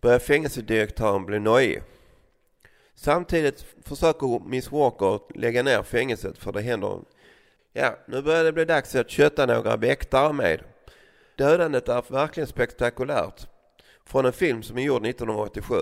börjar 0.00 0.18
fängelsedirektören 0.18 1.26
bli 1.26 1.38
nojig. 1.40 1.82
Samtidigt 2.94 3.66
försöker 3.82 4.48
Miss 4.48 4.72
Walker 4.72 5.20
lägga 5.38 5.62
ner 5.62 5.82
fängelset 5.82 6.38
för 6.38 6.52
det 6.52 6.60
händer 6.60 6.98
Ja, 7.72 7.96
nu 8.06 8.22
börjar 8.22 8.44
det 8.44 8.52
bli 8.52 8.64
dags 8.64 8.94
att 8.94 9.10
kötta 9.10 9.46
några 9.46 9.76
väktare 9.76 10.32
med. 10.32 10.60
Dödandet 11.36 11.88
är 11.88 12.12
verkligen 12.12 12.46
spektakulärt. 12.46 13.46
Från 14.04 14.26
en 14.26 14.32
film 14.32 14.62
som 14.62 14.78
är 14.78 14.82
gjord 14.82 15.06
1987. 15.06 15.74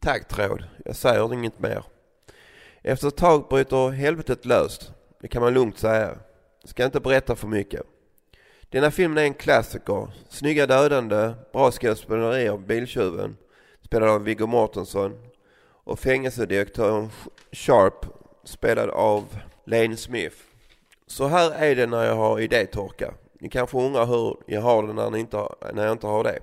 Tack 0.00 0.28
Tråd, 0.28 0.64
jag 0.84 0.96
säger 0.96 1.34
inget 1.34 1.60
mer. 1.60 1.84
Efter 2.82 3.08
ett 3.08 3.16
tag 3.16 3.48
bryter 3.48 3.90
helvetet 3.90 4.44
löst. 4.44 4.92
Det 5.20 5.28
kan 5.28 5.42
man 5.42 5.54
lugnt 5.54 5.78
säga. 5.78 6.18
Jag 6.60 6.70
Ska 6.70 6.84
inte 6.84 7.00
berätta 7.00 7.36
för 7.36 7.48
mycket. 7.48 7.82
Denna 8.70 8.90
filmen 8.90 9.18
är 9.18 9.22
en 9.22 9.34
klassiker. 9.34 10.10
Snygga 10.28 10.66
dödande, 10.66 11.32
bra 11.52 11.70
skådespeleri 11.70 12.48
av 12.48 12.66
biltjuven, 12.66 13.36
spelad 13.82 14.08
av 14.08 14.24
Viggo 14.24 14.46
Mortensen. 14.46 15.18
Och 15.84 15.98
fängelsedirektören 15.98 17.10
Sharp, 17.52 18.06
spelad 18.44 18.90
av 18.90 19.24
Lane 19.64 19.96
Smith. 19.96 20.36
Så 21.06 21.26
här 21.26 21.50
är 21.50 21.76
det 21.76 21.86
när 21.86 22.04
jag 22.04 22.16
har 22.16 22.40
idétorka. 22.40 23.14
Ni 23.40 23.48
kanske 23.48 23.78
undrar 23.78 24.06
hur 24.06 24.36
jag 24.46 24.60
har 24.60 24.86
det 24.86 24.92
när, 24.92 25.10
ni 25.10 25.18
inte 25.18 25.36
har, 25.36 25.56
när 25.74 25.84
jag 25.84 25.92
inte 25.92 26.06
har 26.06 26.24
det. 26.24 26.38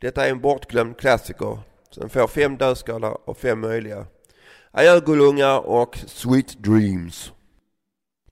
Detta 0.00 0.26
är 0.26 0.30
en 0.30 0.40
bortglömd 0.40 0.98
klassiker. 0.98 1.58
Så 1.90 2.00
den 2.00 2.10
får 2.10 2.26
fem 2.26 2.56
dödskallar 2.56 3.28
och 3.28 3.36
fem 3.36 3.60
möjliga. 3.60 4.06
Adjö 4.70 5.00
gullungar 5.00 5.58
och 5.58 5.98
sweet 6.06 6.58
dreams. 6.58 7.32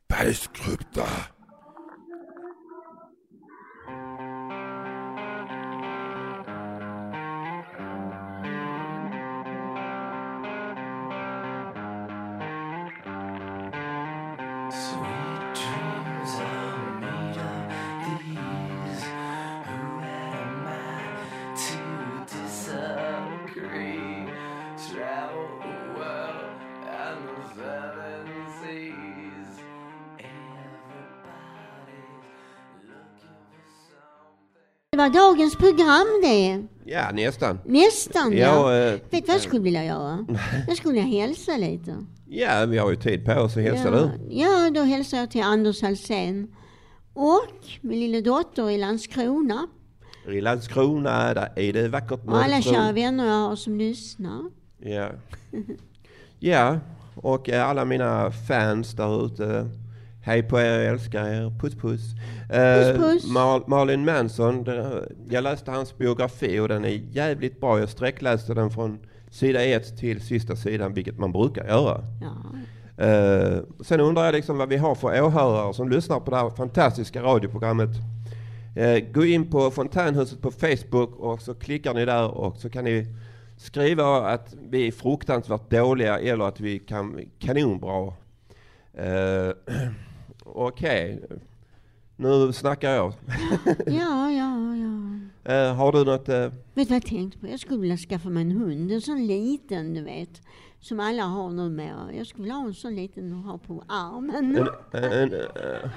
Bergskrupta! 0.09 1.07
Dagens 35.09 35.57
program 35.57 36.07
det. 36.23 36.67
Ja, 36.85 37.11
nästan. 37.13 37.59
Nästan 37.65 38.33
ja. 38.33 38.39
Ja, 38.39 38.77
eh, 38.77 38.93
Vet 38.93 39.11
du 39.11 39.21
vad 39.21 39.35
jag 39.35 39.41
skulle 39.41 39.63
vilja 39.63 39.85
göra? 39.85 40.27
Jag 40.69 40.77
skulle 40.77 40.95
vilja 40.95 41.21
hälsa 41.21 41.57
lite. 41.57 41.97
Ja, 42.27 42.67
vi 42.67 42.79
har 42.79 42.91
ju 42.91 42.97
tid 42.97 43.25
på 43.25 43.33
oss 43.33 43.57
hälsa 43.57 43.85
ja. 43.85 43.91
du. 43.91 44.11
Ja, 44.31 44.71
då 44.71 44.83
hälsar 44.83 45.19
jag 45.19 45.31
till 45.31 45.43
Anders 45.43 45.83
Alsén. 45.83 46.49
Och 47.15 47.65
min 47.81 48.01
lilla 48.01 48.21
dotter 48.21 48.71
i 48.71 48.79
Landskrona. 48.79 49.67
I 50.29 50.41
Landskrona 50.41 51.35
där 51.35 51.53
är 51.57 51.73
det 51.73 51.89
vackert 51.89 52.21
Och 52.27 52.45
alla 52.45 52.63
kära 52.63 52.93
vänner 52.93 53.27
jag 53.27 53.49
har 53.49 53.57
som 53.57 53.79
lyssnar. 53.79 54.51
Ja. 54.79 55.11
ja, 56.39 56.79
och 57.15 57.49
eh, 57.49 57.69
alla 57.69 57.85
mina 57.85 58.31
fans 58.31 58.93
där 58.93 59.27
ute. 59.27 59.69
Hej 60.29 60.43
på 60.43 60.59
er, 60.61 60.65
jag 60.65 60.87
älskar 60.87 61.27
er. 61.27 61.53
Puss 61.61 61.75
puss. 61.75 62.01
Eh, 62.51 62.97
Puss, 62.97 62.97
puss. 62.99 63.33
Mar- 63.33 63.65
Marlin 63.67 64.05
Manson, 64.05 64.65
det, 64.65 65.09
jag 65.31 65.45
läste 65.45 65.71
hans 65.71 65.99
biografi 65.99 66.59
och 66.59 66.69
den 66.69 66.85
är 66.85 67.01
jävligt 67.11 67.61
bra. 67.61 67.79
Jag 67.79 67.89
sträckläste 67.89 68.55
den 68.55 68.71
från 68.71 68.99
sida 69.31 69.65
ett 69.65 69.99
till 69.99 70.21
sista 70.21 70.57
sidan, 70.57 70.95
vilket 70.95 71.19
man 71.19 71.33
brukar 71.33 71.65
göra. 71.67 72.05
Eh, 72.99 73.59
sen 73.81 74.01
undrar 74.01 74.25
jag 74.25 74.35
liksom 74.35 74.59
vad 74.59 74.69
vi 74.69 74.77
har 74.77 74.95
för 74.95 75.23
åhörare 75.23 75.75
som 75.75 75.89
lyssnar 75.89 76.21
på 76.21 76.31
det 76.31 76.37
här 76.37 76.51
fantastiska 76.51 77.23
radioprogrammet. 77.23 77.91
Eh, 78.77 78.99
gå 79.13 79.25
in 79.25 79.51
på 79.51 79.71
Fontänhuset 79.71 80.43
på 80.43 80.51
Facebook 80.51 81.17
och 81.19 81.43
så 81.43 81.55
klickar 81.55 81.95
ni 81.95 82.05
där 82.05 82.29
och 82.29 82.57
så 82.57 82.71
kan 82.71 82.85
ni 82.85 83.07
skriva 83.57 84.29
att 84.31 84.55
vi 84.71 84.87
är 84.89 84.93
fruktansvärt 84.93 85.71
dåliga 85.71 86.19
eller 86.19 86.45
att 86.45 86.61
vi 86.61 86.79
kan 86.79 87.21
kanonbra. 87.39 88.13
Eh, 88.95 89.51
Okej, 90.55 91.21
nu 92.17 92.53
snackar 92.53 92.91
jag. 92.91 93.13
Ja, 93.87 94.31
ja, 94.31 94.77
ja. 94.77 94.99
Eh, 95.53 95.75
har 95.75 95.93
du 95.93 96.05
något? 96.05 96.29
eh, 96.29 96.41
Vet 96.41 96.53
du 96.75 96.85
vad 96.85 96.91
jag 96.97 97.07
tänkte 97.07 97.39
på? 97.39 97.49
Jag 97.49 97.61
skulle 97.61 97.81
vilja 97.81 97.97
skaffa 97.97 98.29
mig 98.29 98.43
en 98.43 98.51
hund. 98.51 98.93
En 98.93 99.01
sån 99.01 99.27
liten, 99.27 99.95
du 99.95 100.03
vet. 100.03 100.43
Som 100.81 101.01
alla 101.01 101.23
har 101.23 101.51
numera. 101.51 102.13
Jag 102.13 102.27
skulle 102.27 102.43
vilja 102.43 102.55
ha 102.57 102.67
en 102.67 102.75
sån 102.75 102.95
liten 102.97 103.33
att 103.39 103.45
ha 103.45 103.59
på 103.59 103.85
armen. 103.89 104.57
en, 104.93 105.05
en, 105.05 105.33
eh, 105.35 105.91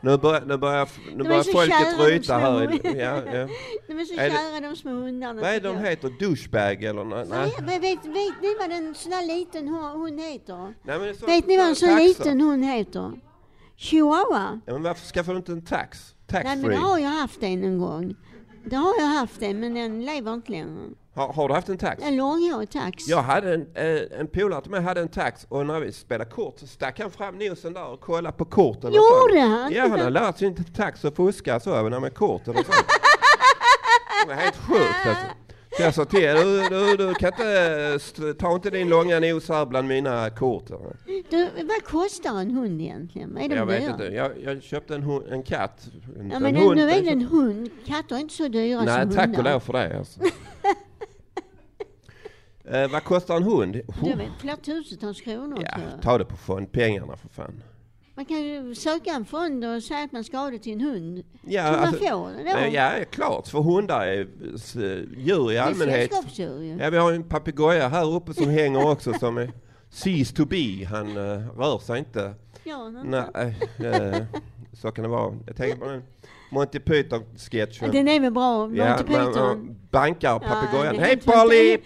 nu 0.00 0.16
börjar, 0.18 0.42
nu 0.46 0.56
börjar, 0.56 0.88
nu 1.16 1.24
börjar 1.24 1.42
folket 1.42 2.08
ryta 2.08 2.38
här. 2.38 2.80
Ja, 2.84 3.22
ja. 3.38 3.48
De 3.88 3.92
är 4.00 4.04
så 4.04 4.14
Är 4.20 4.24
det- 4.30 4.30
kära 4.30 4.68
de 4.70 4.76
små 4.76 4.90
hundarna. 4.90 5.40
Vad 5.40 5.50
är 5.50 5.60
de 5.60 5.76
heter? 5.78 6.10
Douchebag 6.20 6.84
eller 6.84 7.04
nå- 7.04 7.24
nej? 7.30 7.52
Nej, 7.66 7.78
vet, 7.80 8.04
vet 8.06 8.42
ni 8.42 8.54
vad 8.60 8.72
en 8.72 8.94
sån 8.94 9.10
där 9.10 9.26
liten 9.38 9.68
hu- 9.68 9.92
hund 9.98 10.20
heter? 10.20 10.56
Nej, 10.82 10.98
men 10.98 11.00
det 11.00 11.14
så- 11.14 11.26
vet 11.26 11.46
ni 11.46 11.56
vad 11.56 11.66
en 11.68 11.76
så 11.76 11.86
sån 11.86 11.96
liten 11.96 12.40
hund 12.40 12.64
heter? 12.64 13.12
Chihuahua. 13.76 14.60
Ja, 14.66 14.72
men 14.72 14.82
varför 14.82 15.06
skaffar 15.06 15.32
du 15.32 15.38
inte 15.38 15.52
en 15.52 15.64
tax? 15.64 16.14
Tax 16.26 16.44
Nej, 16.44 16.56
men 16.56 16.70
det 16.70 16.76
har 16.76 16.98
jag 16.98 17.10
haft 17.10 17.42
en 17.42 17.64
en 17.64 17.78
gång. 17.78 18.14
Det 18.64 18.76
har 18.76 18.94
jag 18.98 19.06
haft 19.06 19.42
en, 19.42 19.60
men 19.60 19.74
den 19.74 20.04
lever 20.04 20.34
inte 20.34 20.52
längre. 20.52 20.88
Har, 21.14 21.32
har 21.32 21.48
du 21.48 21.54
haft 21.54 21.68
en 21.68 21.78
tax? 21.78 22.02
En 22.02 22.16
långhårig 22.16 22.70
tax. 22.70 23.08
Jag 23.08 23.22
hade 23.22 23.54
en, 23.54 23.66
eh, 23.74 24.20
en 24.20 24.26
polare 24.26 24.62
till 24.62 24.70
mig 24.70 24.82
hade 24.82 25.00
en 25.00 25.08
tax 25.08 25.46
och 25.48 25.66
när 25.66 25.80
vi 25.80 25.92
spelade 25.92 26.30
kort 26.30 26.58
så 26.58 26.66
stack 26.66 27.00
han 27.00 27.10
fram 27.10 27.38
nosen 27.38 27.72
där 27.72 27.86
och 27.86 28.00
kollade 28.00 28.36
på 28.36 28.44
korten. 28.44 28.92
Gjorde 28.92 29.40
han? 29.40 29.72
Ja, 29.72 29.88
han 29.88 30.00
har 30.00 30.10
lärt 30.10 30.38
sig 30.38 30.48
inte 30.48 30.64
tax 30.64 31.04
och 31.04 31.16
fuska 31.16 31.60
så 31.60 31.74
även 31.74 32.00
med 32.02 32.14
korten 32.14 32.56
och 32.56 32.66
så. 32.66 32.72
Det 34.22 34.28
var 34.28 34.34
helt 34.34 34.56
sjukt 34.56 35.06
alltså. 35.06 35.24
Jag 35.78 35.94
sa 35.94 36.04
till 36.04 36.20
du, 36.20 36.68
du, 36.68 36.96
du 36.96 37.14
kan 37.14 37.32
inte, 37.32 37.98
eh, 38.28 38.32
ta 38.32 38.54
inte 38.54 38.70
din 38.70 38.88
långa 38.88 39.20
nos 39.20 39.48
här 39.48 39.66
bland 39.66 39.88
mina 39.88 40.30
kort. 40.30 40.66
Du, 41.30 41.48
vad 41.64 41.84
kostar 41.84 42.40
en 42.40 42.50
hund 42.50 42.80
egentligen? 42.80 43.36
Är 43.36 43.48
de 43.48 43.54
Jag 43.56 43.66
vet 43.66 43.80
dyra? 43.82 43.90
inte, 43.90 44.04
jag, 44.04 44.30
jag 44.44 44.62
köpte 44.62 44.94
en, 44.94 45.02
hund, 45.02 45.24
en 45.30 45.42
katt. 45.42 45.88
En, 46.20 46.30
Ja, 46.30 46.36
en 46.36 46.42
men 46.42 46.56
hund. 46.56 46.76
nu 46.76 46.90
är 46.90 47.02
det 47.02 47.10
en 47.10 47.22
hund. 47.22 47.70
Katter 47.86 48.16
är 48.16 48.20
inte 48.20 48.34
så 48.34 48.48
dyra 48.48 48.82
Nej, 48.82 49.02
som 49.02 49.12
tack 49.14 49.26
hundar. 49.26 49.38
och 49.44 49.44
lov 49.50 49.60
för 49.60 49.72
det 49.72 49.98
alltså. 49.98 50.20
eh, 52.64 52.88
vad 52.90 53.04
kostar 53.04 53.36
en 53.36 53.42
hund? 53.42 53.80
Du 54.02 54.14
vet, 54.14 54.28
flera 54.40 54.56
tusentals 54.56 55.20
kronor 55.20 55.58
Ja, 55.64 55.78
ta 56.02 56.18
det 56.18 56.24
på 56.24 56.36
fondpengarna 56.36 57.16
för 57.16 57.28
fan. 57.28 57.62
Man 58.16 58.24
kan 58.24 58.42
ju 58.42 58.74
söka 58.74 59.10
en 59.10 59.24
fond 59.24 59.64
och 59.64 59.82
säga 59.82 60.04
att 60.04 60.12
man 60.12 60.24
ska 60.24 60.38
ha 60.38 60.50
det 60.50 60.58
till 60.58 60.72
en 60.72 60.80
hund. 60.80 61.24
Ja, 61.42 61.62
så 61.62 61.68
alltså, 61.68 62.04
man 62.04 62.10
får 62.10 62.44
det 62.44 62.50
då. 62.52 62.58
eh, 62.58 62.74
ja, 62.74 62.90
klart. 63.10 63.48
För 63.48 63.60
hundar 63.60 64.06
är 64.06 64.26
djur 65.18 65.52
i 65.52 65.56
är 65.56 65.62
allmänhet. 65.62 66.12
sällskapsdjur 66.12 66.62
ju. 66.62 66.76
Ja, 66.80 66.90
vi 66.90 66.96
har 66.96 67.12
en 67.12 67.24
papegoja 67.24 67.88
här 67.88 68.14
uppe 68.14 68.34
som 68.34 68.48
hänger 68.48 68.90
också 68.90 69.12
som 69.12 69.38
är 69.38 69.52
cease 69.90 70.34
to 70.34 70.44
be. 70.44 70.86
Han 70.90 71.16
eh, 71.16 71.58
rör 71.58 71.78
sig 71.78 71.98
inte. 71.98 72.34
Ja, 72.64 72.88
nej. 72.88 73.56
Eh, 73.78 74.24
så 74.72 74.90
kan 74.90 75.02
det 75.02 75.08
vara. 75.08 75.34
Jag 75.46 75.56
tänker 75.56 75.78
på 75.78 75.84
den 75.84 76.02
Monty 76.50 76.78
Python-sketchen. 76.78 77.90
Den 77.92 78.08
är 78.08 78.20
väl 78.20 78.32
bra, 78.32 78.58
Monty 78.58 78.78
Ja, 78.78 78.96
Python. 79.06 79.32
man 79.34 79.76
bankar 79.90 80.38
papegojan. 80.38 80.94
är 80.96 81.00
Hej 81.00 81.16
Polly! 81.16 81.76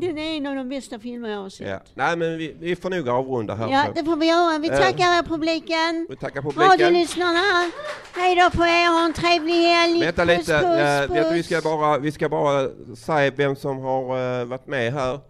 Den 0.00 0.18
är 0.18 0.36
en 0.36 0.46
av 0.46 0.54
de 0.54 0.68
bästa 0.68 0.98
filmer 0.98 1.28
jag 1.28 1.38
har 1.42 1.48
sett. 1.48 1.68
Ja. 1.68 1.80
Nej 1.94 2.16
men 2.16 2.38
vi, 2.38 2.56
vi 2.60 2.76
får 2.76 2.90
nog 2.90 3.08
avrunda 3.08 3.54
här. 3.54 3.68
Ja, 3.70 3.84
det 3.94 4.04
får 4.04 4.16
vi 4.16 4.26
göra. 4.28 4.58
Vi 4.58 4.68
Eh, 4.68 4.76
tackar 4.78 5.22
publiken. 5.22 6.06
Vi 6.10 6.16
tackar 6.16 6.42
publiken. 6.42 6.70
Radiolyssnarna. 6.70 7.70
Hej 8.16 8.34
då 8.36 8.50
på 8.50 8.62
er. 8.64 8.92
Ha 8.98 9.04
en 9.04 9.12
trevlig 9.12 9.52
helg. 9.54 10.00
Vänta 10.00 10.26
Puss, 10.26 10.38
lite, 10.38 10.58
puss, 10.60 11.16
vet 11.16 11.24
du, 11.28 11.30
vi, 11.34 11.36
puss. 11.42 11.46
ska 11.46 11.60
bara, 11.60 11.98
vi 11.98 12.12
ska 12.12 12.28
bara 12.28 12.68
säga 12.96 13.30
vem 13.36 13.56
som 13.56 13.78
har 13.78 14.40
eh, 14.40 14.44
varit 14.44 14.66
med 14.66 14.92
här. 14.92 15.20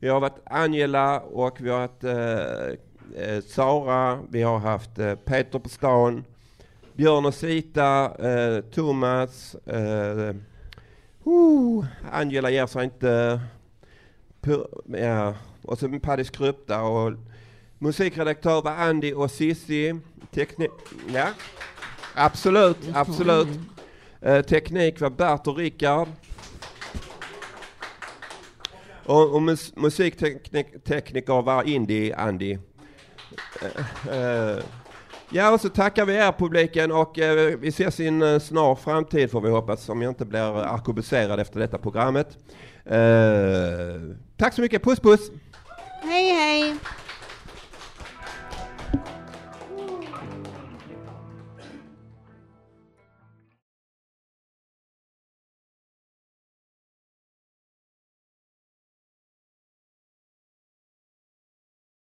Vi 0.00 0.08
har 0.08 0.20
varit 0.20 0.38
Angela 0.50 1.20
och 1.20 1.56
vi 1.60 1.70
har 1.70 1.80
haft 1.80 2.04
Sara, 3.54 4.18
vi 4.30 4.42
har 4.42 4.58
haft 4.58 4.94
Peter 5.24 5.58
på 5.58 5.68
stan, 5.68 6.24
Björn 6.98 7.26
och 7.26 7.34
Sita, 7.34 8.12
eh, 8.28 8.60
Thomas, 8.60 9.54
eh, 9.54 10.34
uh, 11.26 11.84
Angela 12.12 12.50
ger 12.50 12.66
sig 12.66 12.84
inte, 12.84 13.40
Pu- 14.40 14.96
ja, 14.98 15.34
och 15.62 15.78
så 15.78 15.98
Paddy 16.02 16.24
Skrupta 16.24 16.82
och 16.82 17.12
musikredaktör 17.78 18.62
var 18.62 18.70
Andy 18.70 19.12
och 19.12 19.30
Sissi, 19.30 20.00
teknik, 20.34 20.70
ja. 21.14 21.28
Absolut, 22.14 22.78
absolut. 22.94 23.48
Eh, 24.20 24.42
teknik 24.42 25.00
var 25.00 25.10
Bert 25.10 25.46
och 25.46 25.56
Rickard. 25.56 26.08
Och, 29.04 29.34
och 29.34 29.42
mus, 29.42 29.76
musiktekniker 29.76 31.42
var 31.42 31.62
Indy 31.62 32.12
Andy. 32.12 32.58
Eh, 33.62 34.16
eh, 34.18 34.58
ja, 35.30 35.50
och 35.50 35.60
så 35.60 35.68
tackar 35.68 36.04
vi 36.04 36.14
er 36.14 36.32
publiken 36.32 36.92
och 36.92 37.18
eh, 37.18 37.58
vi 37.58 37.68
ses 37.68 38.00
i 38.00 38.06
en 38.06 38.22
eh, 38.22 38.38
snar 38.38 38.74
framtid 38.74 39.30
får 39.30 39.40
vi 39.40 39.50
hoppas, 39.50 39.88
om 39.88 40.02
jag 40.02 40.10
inte 40.10 40.24
blir 40.24 40.56
arkebuserad 40.56 41.40
efter 41.40 41.60
detta 41.60 41.78
programmet. 41.78 42.38
Eh, 42.84 44.16
tack 44.36 44.54
så 44.54 44.60
mycket, 44.60 44.82
puss 44.82 45.00
puss! 45.00 45.30
Hej, 46.02 46.32
hej. 46.32 46.74